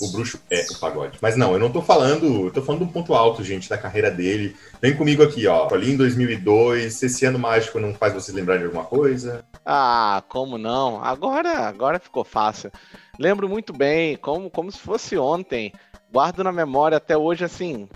O 0.00 0.08
bruxo 0.08 0.40
é 0.50 0.64
o 0.70 0.78
pagode. 0.78 1.18
Mas 1.20 1.36
não, 1.36 1.52
eu 1.52 1.58
não 1.58 1.70
tô 1.70 1.82
falando. 1.82 2.46
Eu 2.46 2.50
tô 2.50 2.62
falando 2.62 2.82
de 2.82 2.88
um 2.88 2.92
ponto 2.92 3.14
alto, 3.14 3.44
gente, 3.44 3.68
da 3.68 3.76
carreira 3.76 4.10
dele. 4.10 4.56
Vem 4.80 4.96
comigo 4.96 5.22
aqui, 5.22 5.46
ó. 5.46 5.68
Ali 5.72 5.92
em 5.92 5.96
2002. 5.96 7.02
Esse 7.02 7.26
ano 7.26 7.38
mágico 7.38 7.78
não 7.78 7.92
faz 7.94 8.14
vocês 8.14 8.34
lembrarem 8.34 8.62
de 8.62 8.66
alguma 8.66 8.84
coisa? 8.84 9.44
Ah, 9.64 10.22
como 10.28 10.56
não? 10.56 11.02
Agora, 11.02 11.68
agora 11.68 11.98
ficou 11.98 12.24
fácil. 12.24 12.70
Lembro 13.18 13.48
muito 13.48 13.72
bem, 13.72 14.16
como, 14.16 14.48
como 14.50 14.72
se 14.72 14.78
fosse 14.78 15.18
ontem. 15.18 15.72
Guardo 16.10 16.42
na 16.42 16.52
memória 16.52 16.96
até 16.96 17.16
hoje, 17.16 17.44
assim. 17.44 17.88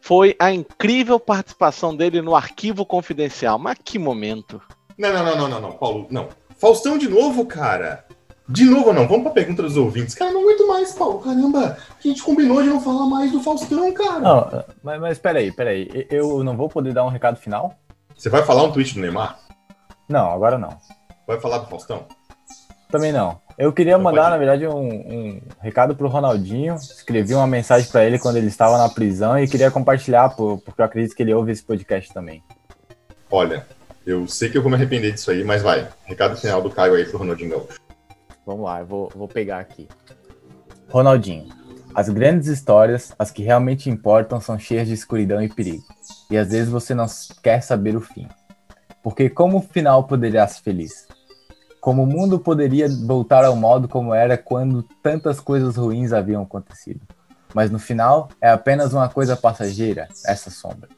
Foi 0.00 0.36
a 0.38 0.52
incrível 0.52 1.18
participação 1.18 1.96
dele 1.96 2.20
no 2.20 2.36
arquivo 2.36 2.84
confidencial. 2.84 3.58
Mas 3.58 3.78
que 3.82 3.98
momento. 3.98 4.60
Não, 4.98 5.12
não, 5.12 5.24
não, 5.24 5.36
não, 5.36 5.48
não, 5.48 5.60
não, 5.60 5.72
Paulo. 5.72 6.06
Não. 6.10 6.28
Faustão 6.58 6.96
de 6.96 7.08
novo, 7.08 7.44
cara. 7.44 8.05
De 8.48 8.64
novo, 8.64 8.92
não. 8.92 9.08
Vamos 9.08 9.24
pra 9.24 9.32
pergunta 9.32 9.62
dos 9.62 9.76
ouvintes. 9.76 10.14
Cara, 10.14 10.30
não 10.30 10.42
aguento 10.42 10.68
mais, 10.68 10.92
Paulo. 10.92 11.20
Caramba, 11.20 11.76
a 11.98 12.08
gente 12.08 12.22
combinou 12.22 12.62
de 12.62 12.68
não 12.68 12.80
falar 12.80 13.06
mais 13.06 13.32
do 13.32 13.42
Faustão, 13.42 13.92
cara. 13.92 14.20
Não, 14.20 14.64
mas, 14.82 15.00
mas 15.00 15.18
peraí, 15.18 15.50
peraí. 15.50 16.06
Eu 16.10 16.44
não 16.44 16.56
vou 16.56 16.68
poder 16.68 16.92
dar 16.92 17.04
um 17.04 17.10
recado 17.10 17.36
final? 17.36 17.74
Você 18.16 18.28
vai 18.28 18.44
falar 18.44 18.62
um 18.62 18.72
tweet 18.72 18.94
do 18.94 19.00
Neymar? 19.00 19.38
Não, 20.08 20.30
agora 20.30 20.56
não. 20.56 20.78
Vai 21.26 21.40
falar 21.40 21.58
do 21.58 21.66
Faustão? 21.66 22.04
Também 22.90 23.12
não. 23.12 23.40
Eu 23.58 23.72
queria 23.72 23.98
mandar, 23.98 24.30
na 24.30 24.36
verdade, 24.36 24.66
um, 24.66 24.88
um 24.88 25.40
recado 25.60 25.96
pro 25.96 26.08
Ronaldinho. 26.08 26.74
Escrevi 26.76 27.34
uma 27.34 27.46
mensagem 27.46 27.90
para 27.90 28.04
ele 28.04 28.18
quando 28.18 28.36
ele 28.36 28.46
estava 28.46 28.78
na 28.78 28.88
prisão 28.88 29.38
e 29.38 29.48
queria 29.48 29.70
compartilhar, 29.70 30.28
porque 30.36 30.80
eu 30.80 30.84
acredito 30.84 31.16
que 31.16 31.22
ele 31.22 31.34
ouve 31.34 31.52
esse 31.52 31.64
podcast 31.64 32.12
também. 32.12 32.42
Olha, 33.30 33.66
eu 34.06 34.28
sei 34.28 34.48
que 34.48 34.56
eu 34.56 34.62
vou 34.62 34.70
me 34.70 34.76
arrepender 34.76 35.12
disso 35.12 35.30
aí, 35.30 35.42
mas 35.42 35.62
vai. 35.62 35.88
Recado 36.04 36.36
final 36.36 36.62
do 36.62 36.70
Caio 36.70 36.94
aí 36.94 37.04
pro 37.04 37.18
Ronaldinho 37.18 37.50
Gaúcho. 37.50 37.85
Vamos 38.46 38.64
lá, 38.64 38.78
eu 38.78 38.86
vou, 38.86 39.10
vou 39.12 39.26
pegar 39.26 39.58
aqui. 39.58 39.88
Ronaldinho. 40.88 41.48
As 41.92 42.08
grandes 42.08 42.46
histórias, 42.46 43.12
as 43.18 43.30
que 43.32 43.42
realmente 43.42 43.90
importam, 43.90 44.40
são 44.40 44.56
cheias 44.56 44.86
de 44.86 44.94
escuridão 44.94 45.42
e 45.42 45.48
perigo. 45.48 45.82
E 46.30 46.36
às 46.38 46.50
vezes 46.50 46.68
você 46.68 46.94
não 46.94 47.06
quer 47.42 47.60
saber 47.60 47.96
o 47.96 48.00
fim. 48.00 48.28
Porque 49.02 49.28
como 49.28 49.58
o 49.58 49.62
final 49.62 50.04
poderia 50.04 50.46
ser 50.46 50.62
feliz? 50.62 51.08
Como 51.80 52.04
o 52.04 52.06
mundo 52.06 52.38
poderia 52.38 52.88
voltar 52.88 53.44
ao 53.44 53.56
modo 53.56 53.88
como 53.88 54.14
era 54.14 54.38
quando 54.38 54.84
tantas 55.02 55.40
coisas 55.40 55.76
ruins 55.76 56.12
haviam 56.12 56.42
acontecido? 56.42 57.00
Mas 57.52 57.70
no 57.70 57.78
final 57.78 58.28
é 58.40 58.50
apenas 58.50 58.92
uma 58.92 59.08
coisa 59.08 59.36
passageira, 59.36 60.06
essa 60.24 60.50
sombra. 60.50 60.88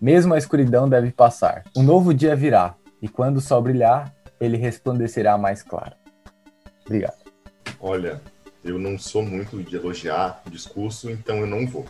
Mesmo 0.00 0.34
a 0.34 0.38
escuridão 0.38 0.88
deve 0.88 1.12
passar. 1.12 1.62
Um 1.76 1.82
novo 1.82 2.12
dia 2.12 2.34
virá, 2.34 2.74
e 3.00 3.08
quando 3.08 3.36
o 3.36 3.40
sol 3.40 3.62
brilhar, 3.62 4.12
ele 4.40 4.56
resplandecerá 4.56 5.36
mais 5.38 5.62
claro. 5.62 6.01
Obrigado. 6.92 7.16
Olha, 7.80 8.20
eu 8.62 8.78
não 8.78 8.98
sou 8.98 9.22
muito 9.22 9.62
de 9.62 9.74
elogiar 9.76 10.42
o 10.46 10.50
discurso, 10.50 11.10
então 11.10 11.38
eu 11.38 11.46
não 11.46 11.66
vou. 11.66 11.86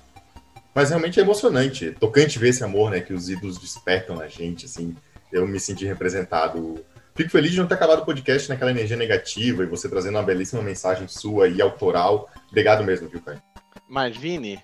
Mas 0.74 0.90
realmente 0.90 1.18
é 1.18 1.22
emocionante, 1.22 1.90
tocante 1.98 2.38
ver 2.38 2.48
esse 2.50 2.62
amor, 2.62 2.90
né, 2.90 3.00
que 3.00 3.12
os 3.12 3.28
ídolos 3.28 3.58
despertam 3.58 4.16
na 4.16 4.28
gente, 4.28 4.66
assim. 4.66 4.96
Eu 5.30 5.46
me 5.46 5.58
senti 5.58 5.84
representado. 5.84 6.82
Fico 7.14 7.30
feliz 7.30 7.50
de 7.50 7.58
não 7.58 7.66
ter 7.66 7.74
acabado 7.74 8.02
o 8.02 8.04
podcast 8.06 8.48
naquela 8.48 8.70
energia 8.70 8.96
negativa 8.96 9.64
e 9.64 9.66
você 9.66 9.88
trazendo 9.88 10.16
uma 10.16 10.22
belíssima 10.22 10.62
mensagem 10.62 11.08
sua 11.08 11.48
e 11.48 11.60
autoral. 11.60 12.30
Obrigado 12.48 12.84
mesmo, 12.84 13.08
viu, 13.08 13.20
Caio? 13.20 13.42
Mas, 13.88 14.16
Vini. 14.16 14.58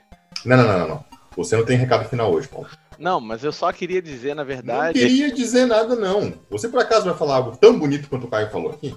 Não, 0.45 0.57
não, 0.57 0.64
não, 0.64 0.78
não, 0.78 0.88
não. 0.88 1.04
Você 1.37 1.57
não 1.57 1.64
tem 1.64 1.76
recado 1.76 2.09
final 2.09 2.33
hoje, 2.33 2.49
Paulo. 2.49 2.68
Não, 2.99 3.21
mas 3.21 3.45
eu 3.45 3.52
só 3.52 3.71
queria 3.73 4.00
dizer, 4.00 4.35
na 4.35 4.42
Não 4.42 4.49
verdade. 4.49 4.99
queria 4.99 5.33
dizer 5.33 5.66
nada, 5.66 5.95
não. 5.95 6.33
Você 6.50 6.68
por 6.68 6.80
acaso 6.80 7.07
vai 7.07 7.14
falar 7.16 7.37
algo 7.37 7.57
tão 7.57 7.78
bonito 7.78 8.09
quanto 8.09 8.26
o 8.26 8.30
Caio 8.30 8.50
falou 8.50 8.73
aqui? 8.73 8.95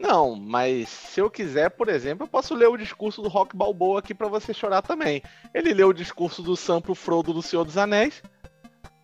Não, 0.00 0.34
mas 0.34 0.88
se 0.88 1.20
eu 1.20 1.30
quiser, 1.30 1.68
por 1.68 1.86
exemplo, 1.90 2.24
eu 2.24 2.28
posso 2.28 2.54
ler 2.54 2.68
o 2.68 2.76
discurso 2.78 3.20
do 3.20 3.28
Rock 3.28 3.54
Balboa 3.54 3.98
aqui 3.98 4.14
pra 4.14 4.28
você 4.28 4.54
chorar 4.54 4.80
também. 4.80 5.22
Ele 5.52 5.74
leu 5.74 5.88
o 5.88 5.94
discurso 5.94 6.42
do 6.42 6.56
Sam 6.56 6.80
pro 6.80 6.94
Frodo 6.94 7.34
do 7.34 7.42
Senhor 7.42 7.64
dos 7.64 7.76
Anéis. 7.76 8.22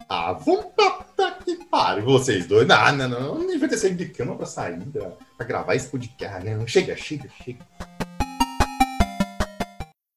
Ah, 0.08 0.34
pra, 0.34 0.90
pra 1.14 1.32
que 1.32 1.56
pare, 1.66 2.00
vocês 2.00 2.46
dois. 2.46 2.66
Não, 2.66 2.96
não, 2.96 3.08
não. 3.08 3.34
Não 3.40 3.46
devia 3.46 3.68
ter 3.68 3.76
saído 3.76 3.96
de 3.96 4.08
cama 4.08 4.36
pra 4.36 4.46
sair, 4.46 4.80
pra, 4.86 5.10
pra 5.36 5.46
gravar 5.46 5.74
esse 5.74 5.90
podcast. 5.90 6.42
Né? 6.42 6.66
Chega, 6.66 6.96
chega, 6.96 7.28
chega. 7.44 7.66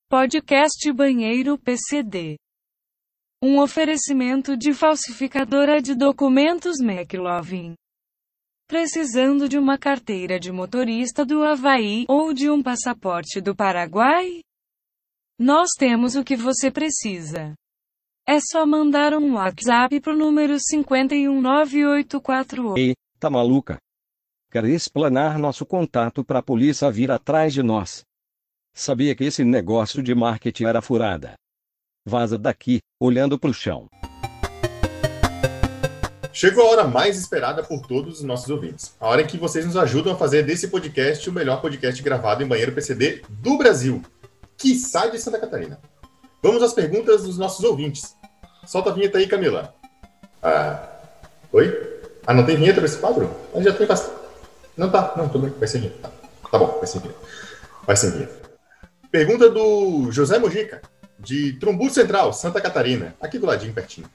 Podcast 0.10 0.92
Banheiro 0.94 1.58
PCD. 1.58 2.36
Um 3.44 3.60
oferecimento 3.60 4.56
de 4.56 4.74
falsificadora 4.74 5.82
de 5.82 5.94
documentos 5.94 6.80
McLovin. 6.80 7.74
Precisando 8.70 9.50
de 9.50 9.58
uma 9.58 9.78
carteira 9.80 10.40
de 10.40 10.52
motorista 10.52 11.26
do 11.26 11.42
Havaí 11.42 12.06
ou 12.08 12.32
de 12.36 12.52
um 12.52 12.62
passaporte 12.62 13.42
do 13.42 13.56
Paraguai? 13.56 14.42
Nós 15.40 15.72
temos 15.76 16.16
o 16.16 16.24
que 16.24 16.36
você 16.36 16.70
precisa. 16.70 17.56
É 18.28 18.38
só 18.40 18.68
mandar 18.68 19.16
um 19.16 19.34
WhatsApp 19.34 20.00
pro 20.00 20.16
número 20.16 20.60
519848. 20.60 22.78
Ei, 22.78 22.94
tá 23.20 23.28
maluca? 23.28 23.80
Quer 24.52 24.66
explanar 24.66 25.40
nosso 25.40 25.66
contato 25.66 26.24
pra 26.24 26.44
polícia 26.44 26.92
vir 26.92 27.10
atrás 27.10 27.52
de 27.52 27.64
nós? 27.64 28.04
Sabia 28.76 29.16
que 29.16 29.24
esse 29.24 29.44
negócio 29.44 30.04
de 30.04 30.14
marketing 30.14 30.66
era 30.66 30.80
furada. 30.80 31.34
Vaza 32.06 32.38
daqui, 32.38 32.82
olhando 33.02 33.40
pro 33.40 33.52
chão. 33.52 33.88
Chegou 36.40 36.66
a 36.66 36.70
hora 36.70 36.84
mais 36.86 37.18
esperada 37.18 37.62
por 37.62 37.86
todos 37.86 38.20
os 38.20 38.24
nossos 38.24 38.50
ouvintes. 38.50 38.96
A 38.98 39.10
hora 39.10 39.22
em 39.24 39.28
que 39.28 39.38
vocês 39.38 39.66
nos 39.66 39.76
ajudam 39.76 40.14
a 40.14 40.16
fazer 40.16 40.42
desse 40.42 40.70
podcast 40.70 41.30
o 41.30 41.34
melhor 41.34 41.60
podcast 41.60 42.02
gravado 42.02 42.42
em 42.42 42.48
banheiro 42.48 42.72
PCD 42.72 43.24
do 43.28 43.58
Brasil. 43.58 44.02
Quiçá 44.56 45.08
de 45.08 45.20
Santa 45.20 45.38
Catarina. 45.38 45.82
Vamos 46.42 46.64
às 46.64 46.72
perguntas 46.72 47.24
dos 47.24 47.38
nossos 47.38 47.66
ouvintes. 47.66 48.16
Solta 48.66 48.90
a 48.90 48.94
vinheta 48.94 49.18
aí, 49.18 49.28
Camila. 49.28 49.76
Ah, 50.42 50.82
oi? 51.52 51.78
Ah, 52.26 52.34
não 52.34 52.46
tem 52.46 52.56
vinheta 52.56 52.78
pra 52.80 52.86
esse 52.86 53.00
quadro? 53.00 53.30
Ah, 53.54 53.62
já 53.62 53.74
tem 53.74 53.86
bastante. 53.86 54.18
Não 54.78 54.90
tá, 54.90 55.16
não, 55.18 55.28
tudo 55.28 55.46
bem. 55.46 55.60
Vai 55.60 55.68
sem 55.68 55.82
vinheta. 55.82 56.08
Tá, 56.08 56.12
tá 56.52 56.58
bom, 56.58 56.78
vai 56.78 56.88
sem 56.88 57.02
vinheta. 57.02 57.20
Vai 57.86 57.98
sem 57.98 58.12
vinheta. 58.12 58.50
Pergunta 59.12 59.50
do 59.50 60.10
José 60.10 60.40
Mojica, 60.40 60.82
de 61.20 61.60
Trumbu 61.60 61.90
Central, 61.90 62.32
Santa 62.32 62.62
Catarina. 62.62 63.14
Aqui 63.20 63.38
do 63.38 63.46
ladinho, 63.46 63.74
pertinho. 63.74 64.10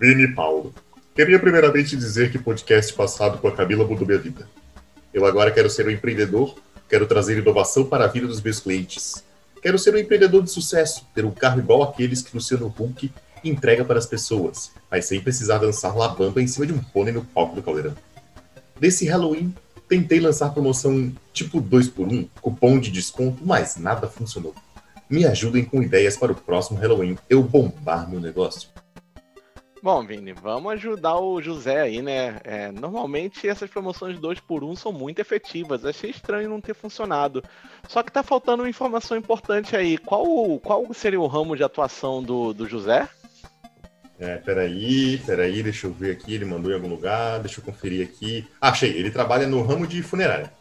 Vini 0.00 0.34
Paulo. 0.34 0.72
Queria 1.14 1.38
primeiramente 1.38 1.94
dizer 1.94 2.30
que 2.30 2.38
o 2.38 2.42
podcast 2.42 2.90
passado 2.94 3.36
com 3.36 3.46
a 3.46 3.52
Camila 3.52 3.86
mudou 3.86 4.06
minha 4.06 4.18
vida. 4.18 4.48
Eu 5.12 5.26
agora 5.26 5.50
quero 5.50 5.68
ser 5.68 5.86
um 5.86 5.90
empreendedor, 5.90 6.56
quero 6.88 7.06
trazer 7.06 7.36
inovação 7.36 7.84
para 7.84 8.04
a 8.04 8.08
vida 8.08 8.26
dos 8.26 8.40
meus 8.40 8.60
clientes. 8.60 9.22
Quero 9.60 9.78
ser 9.78 9.94
um 9.94 9.98
empreendedor 9.98 10.42
de 10.42 10.50
sucesso, 10.50 11.06
ter 11.14 11.26
um 11.26 11.30
carro 11.30 11.58
igual 11.58 11.82
aqueles 11.82 12.22
que 12.22 12.34
Luciano 12.34 12.74
Huck 12.78 13.12
entrega 13.44 13.84
para 13.84 13.98
as 13.98 14.06
pessoas, 14.06 14.72
mas 14.90 15.04
sem 15.04 15.20
precisar 15.20 15.58
dançar 15.58 15.94
labamba 15.94 16.40
em 16.40 16.46
cima 16.46 16.66
de 16.66 16.72
um 16.72 16.78
pônei 16.78 17.12
no 17.12 17.22
palco 17.22 17.56
do 17.56 17.62
caldeirão. 17.62 17.94
Desse 18.80 19.04
Halloween, 19.04 19.54
tentei 19.86 20.18
lançar 20.18 20.48
promoção 20.48 21.12
tipo 21.30 21.60
2 21.60 21.88
por 21.90 22.08
1 22.08 22.26
cupom 22.40 22.80
de 22.80 22.90
desconto, 22.90 23.42
mas 23.44 23.76
nada 23.76 24.08
funcionou. 24.08 24.54
Me 25.10 25.26
ajudem 25.26 25.62
com 25.62 25.82
ideias 25.82 26.16
para 26.16 26.32
o 26.32 26.34
próximo 26.34 26.78
Halloween, 26.78 27.18
eu 27.28 27.42
bombar 27.42 28.08
meu 28.08 28.18
negócio. 28.18 28.70
Bom, 29.82 30.06
Vini, 30.06 30.32
vamos 30.32 30.74
ajudar 30.74 31.18
o 31.18 31.42
José 31.42 31.80
aí, 31.80 32.00
né? 32.00 32.40
É, 32.44 32.70
normalmente 32.70 33.48
essas 33.48 33.68
promoções 33.68 34.16
2 34.16 34.38
por 34.38 34.62
1 34.62 34.70
um 34.70 34.76
são 34.76 34.92
muito 34.92 35.18
efetivas. 35.18 35.84
Achei 35.84 36.10
estranho 36.10 36.48
não 36.48 36.60
ter 36.60 36.72
funcionado. 36.72 37.42
Só 37.88 38.00
que 38.00 38.12
tá 38.12 38.22
faltando 38.22 38.62
uma 38.62 38.68
informação 38.68 39.16
importante 39.16 39.74
aí. 39.74 39.98
Qual, 39.98 40.24
qual 40.60 40.94
seria 40.94 41.20
o 41.20 41.26
ramo 41.26 41.56
de 41.56 41.64
atuação 41.64 42.22
do, 42.22 42.52
do 42.52 42.68
José? 42.68 43.08
É, 44.20 44.36
peraí, 44.36 45.18
peraí, 45.26 45.64
deixa 45.64 45.88
eu 45.88 45.92
ver 45.92 46.12
aqui, 46.12 46.34
ele 46.34 46.44
mandou 46.44 46.70
em 46.70 46.74
algum 46.76 46.88
lugar, 46.88 47.40
deixa 47.40 47.58
eu 47.58 47.64
conferir 47.64 48.06
aqui. 48.06 48.46
Ah, 48.60 48.68
achei, 48.68 48.90
ele 48.90 49.10
trabalha 49.10 49.48
no 49.48 49.62
ramo 49.62 49.84
de 49.84 50.00
funerária. 50.00 50.52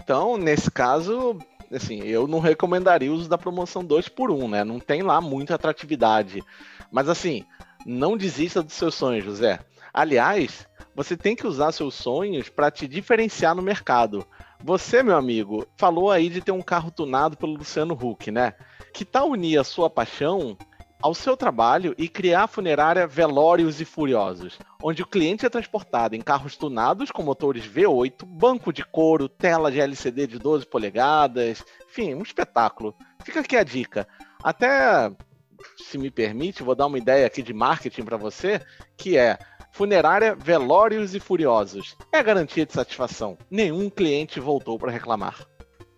Então, 0.00 0.36
nesse 0.36 0.70
caso, 0.70 1.36
assim, 1.72 2.00
eu 2.04 2.28
não 2.28 2.38
recomendaria 2.38 3.10
o 3.10 3.14
uso 3.14 3.28
da 3.28 3.36
promoção 3.36 3.84
2 3.84 4.08
por 4.08 4.30
1 4.30 4.44
um, 4.44 4.48
né? 4.48 4.62
Não 4.62 4.78
tem 4.78 5.02
lá 5.02 5.20
muita 5.20 5.56
atratividade. 5.56 6.44
Mas 6.92 7.08
assim, 7.08 7.44
não 7.86 8.16
desista 8.16 8.62
dos 8.62 8.74
seus 8.74 8.94
sonhos, 8.94 9.24
José. 9.24 9.60
Aliás, 9.92 10.66
você 10.94 11.16
tem 11.16 11.36
que 11.36 11.46
usar 11.46 11.72
seus 11.72 11.94
sonhos 11.94 12.48
para 12.48 12.70
te 12.70 12.86
diferenciar 12.86 13.54
no 13.54 13.62
mercado. 13.62 14.26
Você, 14.62 15.02
meu 15.02 15.16
amigo, 15.16 15.66
falou 15.76 16.10
aí 16.10 16.28
de 16.28 16.40
ter 16.40 16.52
um 16.52 16.62
carro 16.62 16.90
tunado 16.90 17.36
pelo 17.36 17.54
Luciano 17.54 17.94
Huck, 17.94 18.30
né? 18.30 18.54
Que 18.92 19.04
tal 19.04 19.30
unir 19.30 19.58
a 19.58 19.64
sua 19.64 19.88
paixão 19.88 20.56
ao 21.00 21.14
seu 21.14 21.36
trabalho 21.36 21.94
e 21.96 22.08
criar 22.08 22.44
a 22.44 22.48
funerária 22.48 23.06
Velórios 23.06 23.80
e 23.80 23.84
Furiosos, 23.84 24.58
onde 24.82 25.02
o 25.02 25.06
cliente 25.06 25.46
é 25.46 25.48
transportado 25.48 26.16
em 26.16 26.20
carros 26.20 26.56
tunados 26.56 27.10
com 27.10 27.22
motores 27.22 27.64
V8, 27.64 28.24
banco 28.24 28.72
de 28.72 28.84
couro, 28.84 29.28
tela 29.28 29.70
de 29.70 29.80
LCD 29.80 30.26
de 30.26 30.38
12 30.38 30.66
polegadas, 30.66 31.64
enfim, 31.88 32.14
um 32.14 32.22
espetáculo. 32.22 32.94
Fica 33.24 33.40
aqui 33.40 33.56
a 33.56 33.62
dica. 33.62 34.08
Até 34.42 35.12
se 35.76 35.98
me 35.98 36.10
permite, 36.10 36.62
vou 36.62 36.74
dar 36.74 36.86
uma 36.86 36.98
ideia 36.98 37.26
aqui 37.26 37.42
de 37.42 37.52
marketing 37.52 38.02
para 38.02 38.16
você, 38.16 38.60
que 38.96 39.16
é 39.16 39.38
funerária 39.72 40.34
Velórios 40.34 41.14
e 41.14 41.20
Furiosos. 41.20 41.96
É 42.12 42.22
garantia 42.22 42.66
de 42.66 42.72
satisfação. 42.72 43.38
Nenhum 43.50 43.88
cliente 43.88 44.40
voltou 44.40 44.78
para 44.78 44.90
reclamar. 44.90 45.46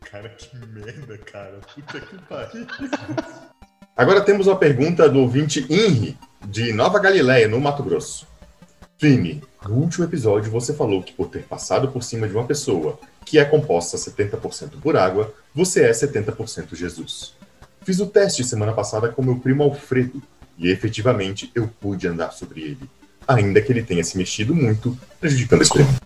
Cara, 0.01 0.29
que 0.31 0.57
merda, 0.67 1.19
cara. 1.19 1.61
Puta 1.75 2.01
que 2.01 2.19
pariu. 2.23 2.67
Agora 3.97 4.23
temos 4.23 4.47
uma 4.47 4.57
pergunta 4.57 5.09
do 5.09 5.19
ouvinte 5.21 5.67
Inri, 5.69 6.17
de 6.47 6.73
Nova 6.73 6.99
Galileia, 6.99 7.47
no 7.47 7.61
Mato 7.61 7.83
Grosso. 7.83 8.27
Vini, 8.99 9.43
no 9.67 9.77
último 9.77 10.05
episódio 10.05 10.51
você 10.51 10.75
falou 10.75 11.03
que 11.03 11.13
por 11.13 11.29
ter 11.29 11.43
passado 11.43 11.89
por 11.89 12.03
cima 12.03 12.29
de 12.29 12.35
uma 12.35 12.47
pessoa 12.47 12.99
que 13.25 13.39
é 13.39 13.45
composta 13.45 13.97
70% 13.97 14.81
por 14.81 14.97
água, 14.97 15.33
você 15.55 15.85
é 15.85 15.91
70% 15.91 16.75
Jesus. 16.75 17.35
Fiz 17.83 17.99
o 17.99 18.07
teste 18.07 18.45
semana 18.45 18.73
passada 18.73 19.09
com 19.09 19.23
meu 19.23 19.39
primo 19.39 19.63
Alfredo 19.63 20.23
e 20.59 20.71
efetivamente 20.71 21.51
eu 21.55 21.69
pude 21.81 22.07
andar 22.07 22.33
sobre 22.33 22.61
ele, 22.61 22.91
ainda 23.27 23.61
que 23.63 23.73
ele 23.73 23.83
tenha 23.83 24.05
se 24.05 24.19
mexido 24.19 24.55
muito, 24.55 24.99
prejudicando 25.19 25.61
a 25.61 25.63
experimento. 25.63 26.01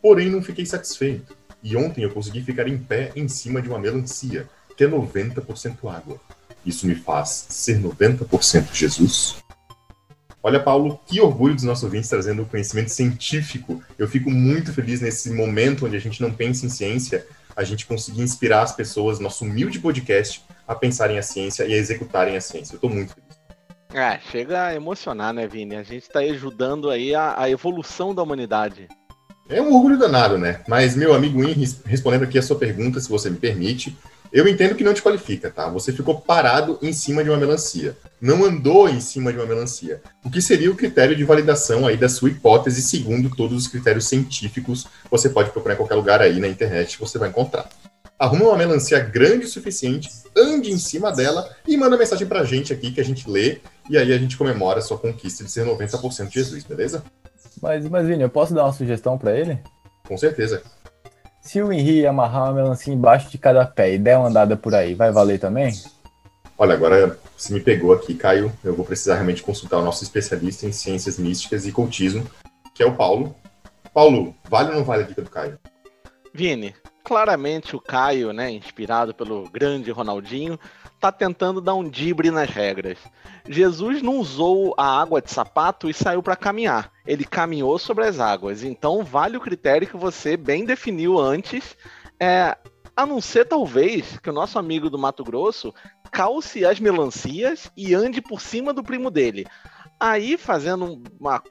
Porém, 0.00 0.30
não 0.30 0.42
fiquei 0.42 0.64
satisfeito 0.64 1.36
e 1.62 1.76
ontem 1.76 2.02
eu 2.02 2.10
consegui 2.10 2.42
ficar 2.42 2.66
em 2.66 2.78
pé 2.78 3.12
em 3.14 3.28
cima 3.28 3.60
de 3.60 3.68
uma 3.68 3.78
melancia, 3.78 4.48
que 4.76 4.84
é 4.84 4.88
90% 4.88 5.88
água. 5.94 6.18
Isso 6.64 6.86
me 6.86 6.94
faz 6.94 7.46
ser 7.50 7.80
90% 7.80 8.72
Jesus? 8.72 9.36
Olha, 10.42 10.60
Paulo, 10.60 11.00
que 11.06 11.20
orgulho 11.20 11.54
dos 11.54 11.64
nossos 11.64 11.84
ouvintes 11.84 12.08
trazendo 12.08 12.46
conhecimento 12.46 12.90
científico. 12.90 13.82
Eu 13.98 14.08
fico 14.08 14.30
muito 14.30 14.72
feliz 14.72 15.00
nesse 15.00 15.30
momento 15.30 15.84
onde 15.84 15.96
a 15.96 16.00
gente 16.00 16.22
não 16.22 16.32
pensa 16.32 16.64
em 16.64 16.68
ciência, 16.68 17.26
a 17.56 17.64
gente 17.64 17.84
conseguir 17.84 18.22
inspirar 18.22 18.62
as 18.62 18.72
pessoas, 18.72 19.18
nosso 19.18 19.44
humilde 19.44 19.80
podcast, 19.80 20.42
a 20.68 20.74
pensarem 20.74 21.18
a 21.18 21.22
ciência 21.22 21.66
e 21.66 21.72
a 21.72 21.76
executarem 21.76 22.36
a 22.36 22.40
ciência. 22.40 22.74
Eu 22.74 22.76
estou 22.76 22.90
muito 22.90 23.14
feliz. 23.14 23.38
É, 23.94 24.18
chega 24.30 24.66
a 24.66 24.74
emocionar, 24.74 25.32
né, 25.32 25.46
Vini? 25.46 25.74
A 25.74 25.82
gente 25.82 26.02
está 26.02 26.20
ajudando 26.20 26.90
aí 26.90 27.14
a, 27.14 27.40
a, 27.40 27.50
evolução 27.50 28.14
da 28.14 28.22
humanidade. 28.22 28.86
É 29.48 29.62
um 29.62 29.74
orgulho 29.74 29.98
danado, 29.98 30.36
né? 30.36 30.60
Mas, 30.68 30.94
meu 30.94 31.14
amigo 31.14 31.42
In, 31.42 31.54
respondendo 31.86 32.24
aqui 32.24 32.38
a 32.38 32.42
sua 32.42 32.58
pergunta, 32.58 33.00
se 33.00 33.08
você 33.08 33.30
me 33.30 33.38
permite, 33.38 33.96
eu 34.30 34.46
entendo 34.46 34.74
que 34.74 34.84
não 34.84 34.92
te 34.92 35.00
qualifica, 35.00 35.50
tá? 35.50 35.70
Você 35.70 35.90
ficou 35.90 36.20
parado 36.20 36.78
em 36.82 36.92
cima 36.92 37.24
de 37.24 37.30
uma 37.30 37.38
melancia. 37.38 37.96
Não 38.20 38.44
andou 38.44 38.86
em 38.86 39.00
cima 39.00 39.32
de 39.32 39.38
uma 39.38 39.46
melancia. 39.46 40.02
O 40.22 40.30
que 40.30 40.42
seria 40.42 40.70
o 40.70 40.76
critério 40.76 41.16
de 41.16 41.24
validação 41.24 41.86
aí 41.86 41.96
da 41.96 42.10
sua 42.10 42.28
hipótese, 42.28 42.82
segundo 42.82 43.34
todos 43.34 43.56
os 43.56 43.68
critérios 43.68 44.06
científicos, 44.06 44.86
você 45.10 45.30
pode 45.30 45.50
procurar 45.50 45.74
em 45.74 45.78
qualquer 45.78 45.94
lugar 45.94 46.20
aí 46.20 46.38
na 46.38 46.46
internet, 46.46 46.98
você 46.98 47.16
vai 47.16 47.30
encontrar. 47.30 47.70
Arruma 48.18 48.46
uma 48.46 48.56
melancia 48.56 48.98
grande 48.98 49.46
o 49.46 49.48
suficiente, 49.48 50.10
ande 50.36 50.72
em 50.72 50.78
cima 50.78 51.12
dela 51.12 51.48
e 51.66 51.76
manda 51.76 51.96
mensagem 51.96 52.26
pra 52.26 52.44
gente 52.44 52.72
aqui 52.72 52.90
que 52.90 53.00
a 53.00 53.04
gente 53.04 53.30
lê 53.30 53.60
e 53.88 53.96
aí 53.96 54.12
a 54.12 54.18
gente 54.18 54.36
comemora 54.36 54.80
a 54.80 54.82
sua 54.82 54.98
conquista 54.98 55.44
de 55.44 55.50
ser 55.50 55.64
90% 55.64 56.28
Jesus, 56.28 56.64
beleza? 56.64 57.04
Mas, 57.62 57.88
mas 57.88 58.06
Vini, 58.06 58.22
eu 58.22 58.28
posso 58.28 58.52
dar 58.52 58.64
uma 58.64 58.72
sugestão 58.72 59.16
para 59.16 59.38
ele? 59.38 59.58
Com 60.06 60.18
certeza. 60.18 60.62
Se 61.40 61.62
o 61.62 61.72
Henry 61.72 62.06
amarrar 62.06 62.44
uma 62.44 62.54
melancia 62.54 62.92
embaixo 62.92 63.30
de 63.30 63.38
cada 63.38 63.64
pé 63.64 63.94
e 63.94 63.98
der 63.98 64.18
uma 64.18 64.28
andada 64.28 64.56
por 64.56 64.74
aí, 64.74 64.94
vai 64.94 65.12
valer 65.12 65.38
também? 65.38 65.72
Olha, 66.58 66.74
agora 66.74 67.18
você 67.36 67.54
me 67.54 67.60
pegou 67.60 67.92
aqui, 67.92 68.14
Caio. 68.14 68.52
Eu 68.64 68.74
vou 68.74 68.84
precisar 68.84 69.14
realmente 69.14 69.42
consultar 69.42 69.78
o 69.78 69.84
nosso 69.84 70.02
especialista 70.02 70.66
em 70.66 70.72
ciências 70.72 71.18
místicas 71.18 71.66
e 71.66 71.72
cultismo, 71.72 72.26
que 72.74 72.82
é 72.82 72.86
o 72.86 72.96
Paulo. 72.96 73.34
Paulo, 73.94 74.34
vale 74.50 74.70
ou 74.70 74.76
não 74.76 74.84
vale 74.84 75.04
a 75.04 75.06
dica 75.06 75.22
do 75.22 75.30
Caio? 75.30 75.58
Vini, 76.34 76.74
claramente 77.08 77.74
o 77.74 77.80
Caio, 77.80 78.34
né, 78.34 78.50
inspirado 78.50 79.14
pelo 79.14 79.48
grande 79.48 79.90
Ronaldinho, 79.90 80.60
tá 81.00 81.10
tentando 81.10 81.58
dar 81.58 81.74
um 81.74 81.88
dibre 81.88 82.30
nas 82.30 82.50
regras. 82.50 82.98
Jesus 83.48 84.02
não 84.02 84.18
usou 84.18 84.74
a 84.76 85.00
água 85.00 85.22
de 85.22 85.30
sapato 85.30 85.88
e 85.88 85.94
saiu 85.94 86.22
para 86.22 86.36
caminhar. 86.36 86.92
Ele 87.06 87.24
caminhou 87.24 87.78
sobre 87.78 88.04
as 88.04 88.20
águas. 88.20 88.62
Então 88.62 89.02
vale 89.02 89.38
o 89.38 89.40
critério 89.40 89.88
que 89.88 89.96
você 89.96 90.36
bem 90.36 90.66
definiu 90.66 91.18
antes. 91.18 91.78
É, 92.20 92.54
a 92.94 93.06
não 93.06 93.22
ser 93.22 93.46
talvez 93.46 94.18
que 94.18 94.28
o 94.28 94.32
nosso 94.32 94.58
amigo 94.58 94.90
do 94.90 94.98
Mato 94.98 95.24
Grosso 95.24 95.72
calce 96.12 96.66
as 96.66 96.78
melancias 96.78 97.72
e 97.74 97.94
ande 97.94 98.20
por 98.20 98.38
cima 98.38 98.74
do 98.74 98.82
primo 98.82 99.10
dele. 99.10 99.46
Aí 99.98 100.36
fazendo 100.36 101.02
uma, 101.18 101.42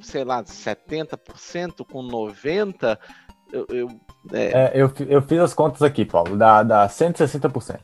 sei 0.00 0.24
lá, 0.24 0.42
70% 0.42 1.84
com 1.86 2.02
90%, 2.02 2.98
eu, 3.52 3.66
eu, 3.68 4.00
é... 4.32 4.44
É, 4.44 4.72
eu, 4.74 4.92
eu 5.08 5.22
fiz 5.22 5.38
as 5.40 5.54
contas 5.54 5.82
aqui, 5.82 6.04
Paulo, 6.04 6.36
dá, 6.36 6.62
dá 6.62 6.86
160%. 6.88 7.78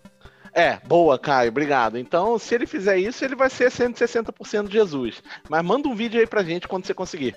É, 0.52 0.78
boa, 0.86 1.18
Caio, 1.18 1.50
obrigado. 1.50 1.96
Então, 1.98 2.38
se 2.38 2.54
ele 2.54 2.66
fizer 2.66 2.98
isso, 2.98 3.24
ele 3.24 3.36
vai 3.36 3.48
ser 3.48 3.70
160% 3.70 4.66
de 4.66 4.72
Jesus. 4.72 5.22
Mas 5.48 5.64
manda 5.64 5.88
um 5.88 5.94
vídeo 5.94 6.20
aí 6.20 6.26
pra 6.26 6.42
gente 6.42 6.66
quando 6.66 6.84
você 6.84 6.94
conseguir. 6.94 7.36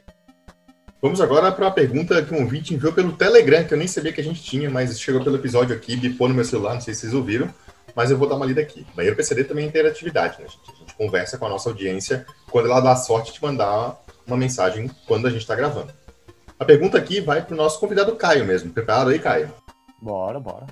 Vamos 1.01 1.19
agora 1.19 1.51
para 1.51 1.67
a 1.67 1.71
pergunta 1.71 2.21
que 2.23 2.33
um 2.33 2.41
ouvinte 2.41 2.73
enviou 2.73 2.93
pelo 2.93 3.11
Telegram, 3.13 3.63
que 3.63 3.73
eu 3.73 3.77
nem 3.77 3.87
sabia 3.87 4.13
que 4.13 4.21
a 4.21 4.23
gente 4.23 4.41
tinha, 4.43 4.69
mas 4.69 4.99
chegou 4.99 5.23
pelo 5.23 5.35
episódio 5.35 5.75
aqui, 5.75 5.95
bipou 5.95 6.29
no 6.29 6.35
meu 6.35 6.45
celular, 6.45 6.75
não 6.75 6.81
sei 6.81 6.93
se 6.93 7.01
vocês 7.01 7.13
ouviram, 7.13 7.51
mas 7.95 8.11
eu 8.11 8.17
vou 8.17 8.29
dar 8.29 8.35
uma 8.35 8.45
lida 8.45 8.61
aqui. 8.61 8.85
Banheiro 8.95 9.15
PCD 9.15 9.43
também 9.43 9.65
é 9.65 9.67
interatividade, 9.67 10.39
né, 10.39 10.47
gente? 10.47 10.71
A 10.71 10.79
gente 10.79 10.93
conversa 10.93 11.37
com 11.39 11.45
a 11.45 11.49
nossa 11.49 11.69
audiência 11.69 12.25
quando 12.51 12.67
ela 12.69 12.79
dá 12.79 12.95
sorte 12.95 13.33
de 13.33 13.41
mandar 13.41 13.99
uma 14.27 14.37
mensagem 14.37 14.89
quando 15.07 15.27
a 15.27 15.31
gente 15.31 15.41
está 15.41 15.55
gravando. 15.55 15.91
A 16.61 16.63
pergunta 16.63 16.95
aqui 16.95 17.19
vai 17.19 17.43
para 17.43 17.55
o 17.55 17.57
nosso 17.57 17.79
convidado 17.79 18.15
Caio 18.15 18.45
mesmo. 18.45 18.71
Preparado 18.71 19.09
aí, 19.09 19.17
Caio? 19.17 19.51
Bora, 19.99 20.39
bora. 20.39 20.67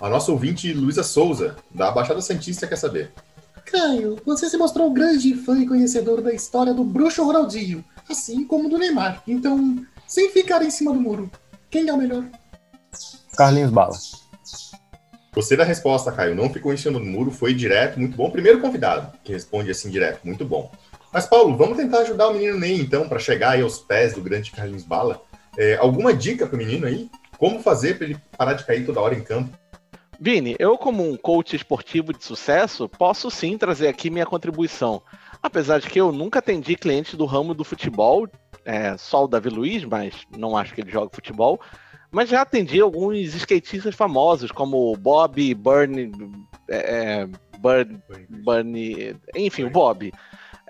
A 0.00 0.08
nossa 0.08 0.32
ouvinte 0.32 0.72
Luísa 0.72 1.04
Souza, 1.04 1.54
da 1.70 1.88
Baixada 1.92 2.20
Santista, 2.20 2.66
quer 2.66 2.74
saber. 2.74 3.12
Caio, 3.64 4.18
você 4.26 4.50
se 4.50 4.56
mostrou 4.56 4.92
grande 4.92 5.36
fã 5.36 5.56
e 5.56 5.68
conhecedor 5.68 6.20
da 6.20 6.34
história 6.34 6.74
do 6.74 6.82
bruxo 6.82 7.22
Ronaldinho, 7.22 7.84
assim 8.10 8.44
como 8.44 8.68
do 8.68 8.76
Neymar. 8.76 9.22
Então, 9.24 9.86
sem 10.04 10.32
ficar 10.32 10.62
em 10.62 10.70
cima 10.70 10.92
do 10.92 11.00
muro, 11.00 11.30
quem 11.70 11.88
é 11.88 11.92
o 11.92 11.96
melhor? 11.96 12.24
Carlinhos 13.36 13.70
Bala. 13.70 13.96
Gostei 15.32 15.56
da 15.56 15.62
resposta, 15.62 16.10
Caio. 16.10 16.34
Não 16.34 16.50
ficou 16.50 16.74
em 16.74 16.76
cima 16.76 16.98
do 16.98 17.06
muro, 17.06 17.30
foi 17.30 17.54
direto, 17.54 18.00
muito 18.00 18.16
bom. 18.16 18.32
Primeiro 18.32 18.60
convidado 18.60 19.16
que 19.22 19.32
responde 19.32 19.70
assim 19.70 19.90
direto, 19.90 20.24
muito 20.24 20.44
bom. 20.44 20.72
Mas, 21.12 21.26
Paulo, 21.26 21.56
vamos 21.56 21.76
tentar 21.76 22.00
ajudar 22.00 22.28
o 22.28 22.34
menino 22.34 22.58
Ney, 22.58 22.80
então, 22.80 23.08
para 23.08 23.18
chegar 23.18 23.50
aí 23.50 23.62
aos 23.62 23.78
pés 23.78 24.14
do 24.14 24.20
grande 24.20 24.50
Carlinhos 24.50 24.84
Bala. 24.84 25.20
É, 25.58 25.76
alguma 25.76 26.14
dica 26.14 26.46
para 26.46 26.54
o 26.54 26.58
menino 26.58 26.86
aí? 26.86 27.10
Como 27.36 27.60
fazer 27.60 27.96
para 27.96 28.06
ele 28.06 28.16
parar 28.36 28.54
de 28.54 28.64
cair 28.64 28.86
toda 28.86 29.00
hora 29.00 29.14
em 29.14 29.22
campo? 29.22 29.50
Vini, 30.20 30.54
eu 30.58 30.76
como 30.76 31.02
um 31.02 31.16
coach 31.16 31.56
esportivo 31.56 32.12
de 32.12 32.22
sucesso, 32.22 32.88
posso 32.88 33.30
sim 33.30 33.56
trazer 33.56 33.88
aqui 33.88 34.10
minha 34.10 34.26
contribuição. 34.26 35.02
Apesar 35.42 35.80
de 35.80 35.88
que 35.88 35.98
eu 35.98 36.12
nunca 36.12 36.38
atendi 36.38 36.76
clientes 36.76 37.14
do 37.14 37.24
ramo 37.24 37.54
do 37.54 37.64
futebol, 37.64 38.28
é, 38.64 38.96
só 38.98 39.24
o 39.24 39.28
Davi 39.28 39.48
Luiz, 39.48 39.84
mas 39.84 40.14
não 40.36 40.56
acho 40.56 40.74
que 40.74 40.82
ele 40.82 40.90
joga 40.90 41.14
futebol, 41.14 41.58
mas 42.10 42.28
já 42.28 42.42
atendi 42.42 42.80
alguns 42.80 43.34
skatistas 43.34 43.94
famosos, 43.94 44.52
como 44.52 44.92
o 44.92 44.96
Bob, 44.96 45.54
Bernie, 45.54 46.12
é, 46.68 47.26
Bernie, 48.28 49.16
enfim, 49.34 49.64
o 49.64 49.70
Bob. 49.70 50.12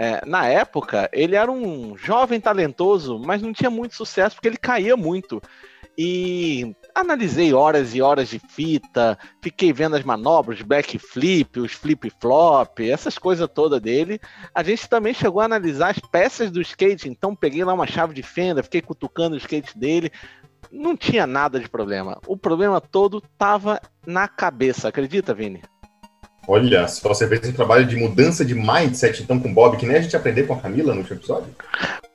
É, 0.03 0.25
na 0.25 0.47
época, 0.47 1.11
ele 1.13 1.37
era 1.37 1.53
um 1.53 1.95
jovem 1.95 2.41
talentoso, 2.41 3.19
mas 3.19 3.43
não 3.43 3.53
tinha 3.53 3.69
muito 3.69 3.95
sucesso 3.95 4.35
porque 4.35 4.49
ele 4.49 4.57
caía 4.57 4.97
muito. 4.97 5.43
E 5.99 6.75
analisei 6.95 7.53
horas 7.53 7.95
e 7.95 8.01
horas 8.01 8.31
de 8.31 8.39
fita, 8.39 9.19
fiquei 9.43 9.75
vendo 9.75 9.97
as 9.97 10.03
manobras, 10.03 10.63
backflip, 10.63 11.61
os 11.61 11.73
flip-flop, 11.73 12.81
essas 12.81 13.19
coisas 13.19 13.47
todas 13.55 13.79
dele. 13.79 14.19
A 14.55 14.63
gente 14.63 14.89
também 14.89 15.13
chegou 15.13 15.43
a 15.43 15.45
analisar 15.45 15.91
as 15.91 15.99
peças 15.99 16.51
do 16.51 16.63
skate, 16.63 17.07
então 17.07 17.37
peguei 17.37 17.63
lá 17.63 17.75
uma 17.75 17.87
chave 17.87 18.15
de 18.15 18.23
fenda, 18.23 18.63
fiquei 18.63 18.81
cutucando 18.81 19.35
o 19.35 19.39
skate 19.39 19.79
dele. 19.79 20.11
Não 20.73 20.97
tinha 20.97 21.27
nada 21.27 21.61
de 21.61 21.69
problema. 21.69 22.19
O 22.27 22.39
problema 22.39 22.81
todo 22.81 23.21
tava 23.37 23.79
na 24.07 24.27
cabeça, 24.27 24.89
acredita, 24.89 25.35
Vini? 25.35 25.61
Olha, 26.47 26.89
se 26.89 27.03
você 27.03 27.29
fez 27.29 27.49
um 27.49 27.53
trabalho 27.53 27.87
de 27.87 27.97
mudança 27.97 28.45
de 28.45 28.55
mindset, 28.55 29.23
então, 29.23 29.39
com 29.39 29.49
o 29.49 29.55
Bob, 29.55 29.77
que 29.77 29.87
nem 29.87 29.97
a 29.97 30.01
gente 30.01 30.17
aprendeu 30.17 30.47
com 30.47 30.55
a 30.55 30.59
Camila 30.61 30.93
no 30.93 31.01
último 31.01 31.19
episódio? 31.19 31.55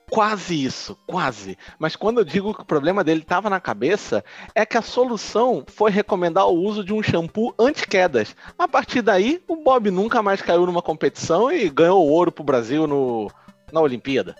Quase 0.09 0.63
isso, 0.63 0.97
quase. 1.07 1.57
Mas 1.79 1.95
quando 1.95 2.19
eu 2.19 2.25
digo 2.25 2.53
que 2.53 2.61
o 2.61 2.65
problema 2.65 3.03
dele 3.03 3.21
estava 3.21 3.49
na 3.49 3.59
cabeça, 3.59 4.23
é 4.53 4.65
que 4.65 4.77
a 4.77 4.81
solução 4.81 5.63
foi 5.67 5.89
recomendar 5.89 6.47
o 6.47 6.53
uso 6.53 6.83
de 6.83 6.93
um 6.93 7.01
shampoo 7.01 7.53
anti-quedas. 7.59 8.35
A 8.57 8.67
partir 8.67 9.01
daí, 9.01 9.41
o 9.47 9.57
Bob 9.57 9.89
nunca 9.89 10.21
mais 10.21 10.41
caiu 10.41 10.65
numa 10.65 10.81
competição 10.81 11.51
e 11.51 11.69
ganhou 11.69 12.07
ouro 12.07 12.31
pro 12.31 12.43
Brasil 12.43 12.85
no, 12.85 13.31
na 13.71 13.81
Olimpíada. 13.81 14.35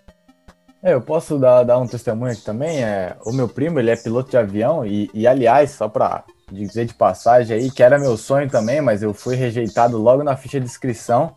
É, 0.84 0.93
eu 0.93 1.02
posso 1.02 1.39
dar, 1.39 1.63
dar 1.63 1.80
um 1.80 1.88
testemunho 1.88 2.32
aqui 2.32 2.43
também. 2.43 2.84
É, 2.84 3.17
o 3.26 3.34
meu 3.34 3.50
primo, 3.50 3.80
ele 3.80 3.89
é 3.89 3.95
piloto 3.95 4.30
de 4.30 4.38
avião 4.38 4.86
e, 4.86 5.10
e 5.13 5.26
aliás, 5.26 5.71
só 5.71 5.89
para 5.89 6.24
dizer 6.52 6.86
de 6.86 6.94
passagem 6.94 7.58
aí, 7.58 7.72
que 7.72 7.82
era 7.82 8.00
meu 8.00 8.18
sonho 8.18 8.50
também, 8.50 8.82
mas 8.82 9.02
eu 9.02 9.14
fui 9.14 9.36
rejeitado 9.36 9.98
logo 9.98 10.24
na 10.24 10.36
ficha 10.36 10.60
de 10.60 10.66
inscrição 10.66 11.36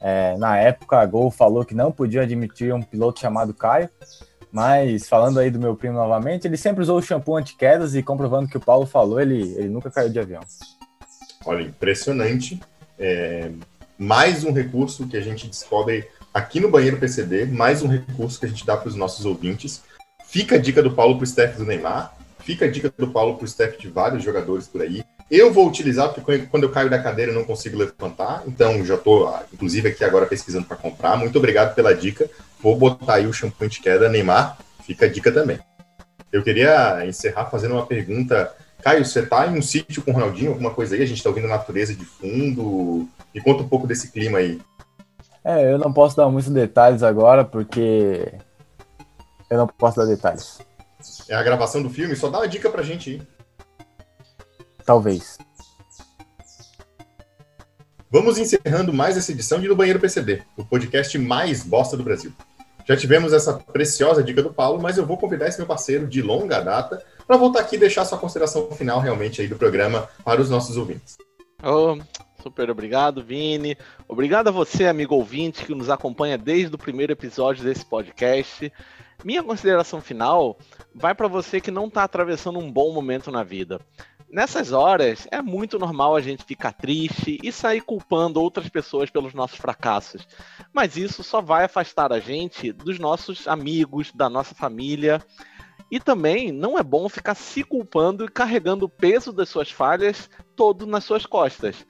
é, 0.00 0.36
na 0.38 0.56
época, 0.56 0.98
a 0.98 1.06
Gol 1.06 1.30
falou 1.30 1.64
que 1.64 1.74
não 1.74 1.90
podia 1.90 2.22
admitir 2.22 2.72
um 2.72 2.82
piloto 2.82 3.20
chamado 3.20 3.52
Caio, 3.52 3.88
mas 4.52 5.08
falando 5.08 5.40
aí 5.40 5.50
do 5.50 5.58
meu 5.58 5.74
primo 5.74 5.94
novamente, 5.94 6.46
ele 6.46 6.56
sempre 6.56 6.82
usou 6.82 6.98
o 6.98 7.02
shampoo 7.02 7.36
anti-quedas 7.36 7.94
e 7.94 8.02
comprovando 8.02 8.48
que 8.48 8.56
o 8.56 8.60
Paulo 8.60 8.86
falou, 8.86 9.20
ele, 9.20 9.54
ele 9.56 9.68
nunca 9.68 9.90
caiu 9.90 10.08
de 10.08 10.18
avião. 10.18 10.42
Olha, 11.44 11.62
impressionante. 11.62 12.60
É, 12.98 13.50
mais 13.98 14.44
um 14.44 14.52
recurso 14.52 15.06
que 15.06 15.16
a 15.16 15.20
gente 15.20 15.48
descobre 15.48 16.08
aqui 16.32 16.60
no 16.60 16.70
Banheiro 16.70 16.98
PCD, 16.98 17.46
mais 17.46 17.82
um 17.82 17.88
recurso 17.88 18.38
que 18.38 18.46
a 18.46 18.48
gente 18.48 18.64
dá 18.64 18.76
para 18.76 18.88
os 18.88 18.94
nossos 18.94 19.24
ouvintes. 19.24 19.82
Fica 20.26 20.56
a 20.56 20.58
dica 20.58 20.82
do 20.82 20.92
Paulo 20.92 21.16
para 21.16 21.22
o 21.22 21.24
staff 21.24 21.56
do 21.56 21.64
Neymar, 21.64 22.14
fica 22.48 22.64
a 22.64 22.70
dica 22.70 22.90
do 22.96 23.08
Paulo 23.08 23.34
para 23.34 23.42
o 23.42 23.46
staff 23.46 23.78
de 23.78 23.88
vários 23.90 24.24
jogadores 24.24 24.66
por 24.66 24.80
aí. 24.80 25.04
Eu 25.30 25.52
vou 25.52 25.68
utilizar, 25.68 26.14
porque 26.14 26.46
quando 26.46 26.62
eu 26.62 26.70
caio 26.70 26.88
da 26.88 26.98
cadeira 26.98 27.30
eu 27.30 27.34
não 27.34 27.44
consigo 27.44 27.76
levantar, 27.76 28.42
então 28.46 28.82
já 28.86 28.94
estou, 28.94 29.30
inclusive, 29.52 29.90
aqui 29.90 30.02
agora 30.02 30.24
pesquisando 30.24 30.64
para 30.64 30.78
comprar. 30.78 31.18
Muito 31.18 31.36
obrigado 31.36 31.74
pela 31.74 31.94
dica. 31.94 32.26
Vou 32.62 32.74
botar 32.74 33.16
aí 33.16 33.26
o 33.26 33.34
shampoo 33.34 33.66
anti-queda 33.66 34.08
Neymar, 34.08 34.56
fica 34.82 35.04
a 35.04 35.08
dica 35.10 35.30
também. 35.30 35.58
Eu 36.32 36.42
queria 36.42 37.04
encerrar 37.06 37.50
fazendo 37.50 37.72
uma 37.72 37.84
pergunta. 37.84 38.50
Caio, 38.82 39.04
você 39.04 39.20
está 39.20 39.46
em 39.46 39.58
um 39.58 39.60
sítio 39.60 40.00
com 40.00 40.10
o 40.10 40.14
Ronaldinho, 40.14 40.52
alguma 40.52 40.70
coisa 40.70 40.94
aí? 40.94 41.02
A 41.02 41.06
gente 41.06 41.18
está 41.18 41.28
ouvindo 41.28 41.44
a 41.44 41.50
natureza 41.50 41.94
de 41.94 42.06
fundo. 42.06 43.06
Me 43.34 43.42
conta 43.42 43.62
um 43.62 43.68
pouco 43.68 43.86
desse 43.86 44.10
clima 44.10 44.38
aí. 44.38 44.58
É, 45.44 45.70
eu 45.70 45.76
não 45.76 45.92
posso 45.92 46.16
dar 46.16 46.30
muitos 46.30 46.50
detalhes 46.50 47.02
agora, 47.02 47.44
porque 47.44 48.32
eu 49.50 49.58
não 49.58 49.66
posso 49.66 49.98
dar 49.98 50.06
detalhes. 50.06 50.66
É 51.28 51.34
a 51.34 51.42
gravação 51.42 51.82
do 51.82 51.90
filme? 51.90 52.16
Só 52.16 52.28
dá 52.28 52.38
uma 52.38 52.48
dica 52.48 52.70
pra 52.70 52.82
gente 52.82 53.10
aí. 53.10 53.22
Talvez. 54.84 55.38
Vamos 58.10 58.38
encerrando 58.38 58.92
mais 58.92 59.18
essa 59.18 59.32
edição 59.32 59.60
de 59.60 59.68
No 59.68 59.76
Banheiro 59.76 60.00
PCD, 60.00 60.42
o 60.56 60.64
podcast 60.64 61.18
mais 61.18 61.62
bosta 61.62 61.94
do 61.94 62.02
Brasil. 62.02 62.32
Já 62.86 62.96
tivemos 62.96 63.34
essa 63.34 63.52
preciosa 63.52 64.22
dica 64.22 64.42
do 64.42 64.50
Paulo, 64.50 64.80
mas 64.80 64.96
eu 64.96 65.04
vou 65.04 65.18
convidar 65.18 65.46
esse 65.46 65.58
meu 65.58 65.66
parceiro 65.66 66.06
de 66.06 66.22
longa 66.22 66.58
data 66.60 67.04
para 67.26 67.36
voltar 67.36 67.60
aqui 67.60 67.76
e 67.76 67.78
deixar 67.78 68.06
sua 68.06 68.16
consideração 68.16 68.70
final 68.70 68.98
realmente 68.98 69.42
aí 69.42 69.46
do 69.46 69.56
programa 69.56 70.08
para 70.24 70.40
os 70.40 70.48
nossos 70.48 70.78
ouvintes. 70.78 71.18
Oh, 71.62 71.98
super 72.42 72.70
obrigado, 72.70 73.22
Vini. 73.22 73.76
Obrigado 74.08 74.48
a 74.48 74.50
você, 74.50 74.86
amigo 74.86 75.14
ouvinte, 75.14 75.66
que 75.66 75.74
nos 75.74 75.90
acompanha 75.90 76.38
desde 76.38 76.74
o 76.74 76.78
primeiro 76.78 77.12
episódio 77.12 77.62
desse 77.62 77.84
podcast. 77.84 78.72
Minha 79.24 79.42
consideração 79.42 80.00
final 80.00 80.56
vai 80.94 81.12
para 81.12 81.26
você 81.26 81.60
que 81.60 81.72
não 81.72 81.86
está 81.86 82.04
atravessando 82.04 82.60
um 82.60 82.70
bom 82.70 82.92
momento 82.92 83.32
na 83.32 83.42
vida. 83.42 83.80
Nessas 84.30 84.70
horas, 84.72 85.26
é 85.32 85.42
muito 85.42 85.76
normal 85.76 86.14
a 86.14 86.20
gente 86.20 86.44
ficar 86.44 86.72
triste 86.72 87.38
e 87.42 87.50
sair 87.50 87.80
culpando 87.80 88.40
outras 88.40 88.68
pessoas 88.68 89.10
pelos 89.10 89.34
nossos 89.34 89.58
fracassos. 89.58 90.28
Mas 90.72 90.96
isso 90.96 91.24
só 91.24 91.40
vai 91.40 91.64
afastar 91.64 92.12
a 92.12 92.20
gente 92.20 92.70
dos 92.72 92.98
nossos 92.98 93.48
amigos, 93.48 94.12
da 94.12 94.28
nossa 94.28 94.54
família. 94.54 95.20
E 95.90 95.98
também 95.98 96.52
não 96.52 96.78
é 96.78 96.82
bom 96.82 97.08
ficar 97.08 97.34
se 97.34 97.64
culpando 97.64 98.24
e 98.24 98.30
carregando 98.30 98.84
o 98.84 98.90
peso 98.90 99.32
das 99.32 99.48
suas 99.48 99.70
falhas 99.70 100.30
todo 100.54 100.86
nas 100.86 101.02
suas 101.02 101.26
costas. 101.26 101.84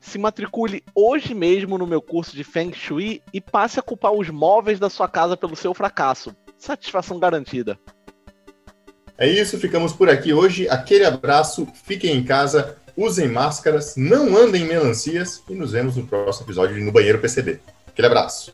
Se 0.00 0.18
matricule 0.18 0.82
hoje 0.94 1.32
mesmo 1.32 1.78
no 1.78 1.86
meu 1.86 2.02
curso 2.02 2.34
de 2.34 2.42
Feng 2.42 2.72
Shui 2.72 3.22
e 3.32 3.40
passe 3.40 3.78
a 3.78 3.82
culpar 3.82 4.12
os 4.12 4.30
móveis 4.30 4.80
da 4.80 4.90
sua 4.90 5.08
casa 5.08 5.36
pelo 5.36 5.54
seu 5.54 5.72
fracasso. 5.72 6.34
Satisfação 6.66 7.20
garantida. 7.20 7.78
É 9.16 9.28
isso, 9.28 9.56
ficamos 9.56 9.92
por 9.92 10.10
aqui 10.10 10.32
hoje. 10.32 10.68
Aquele 10.68 11.04
abraço, 11.04 11.64
fiquem 11.84 12.16
em 12.16 12.24
casa, 12.24 12.76
usem 12.96 13.28
máscaras, 13.28 13.94
não 13.96 14.36
andem 14.36 14.62
em 14.62 14.66
melancias 14.66 15.44
e 15.48 15.54
nos 15.54 15.70
vemos 15.70 15.96
no 15.96 16.04
próximo 16.04 16.44
episódio 16.44 16.74
de 16.74 16.82
No 16.82 16.90
Banheiro 16.90 17.20
PCB. 17.20 17.60
Aquele 17.86 18.08
abraço. 18.08 18.50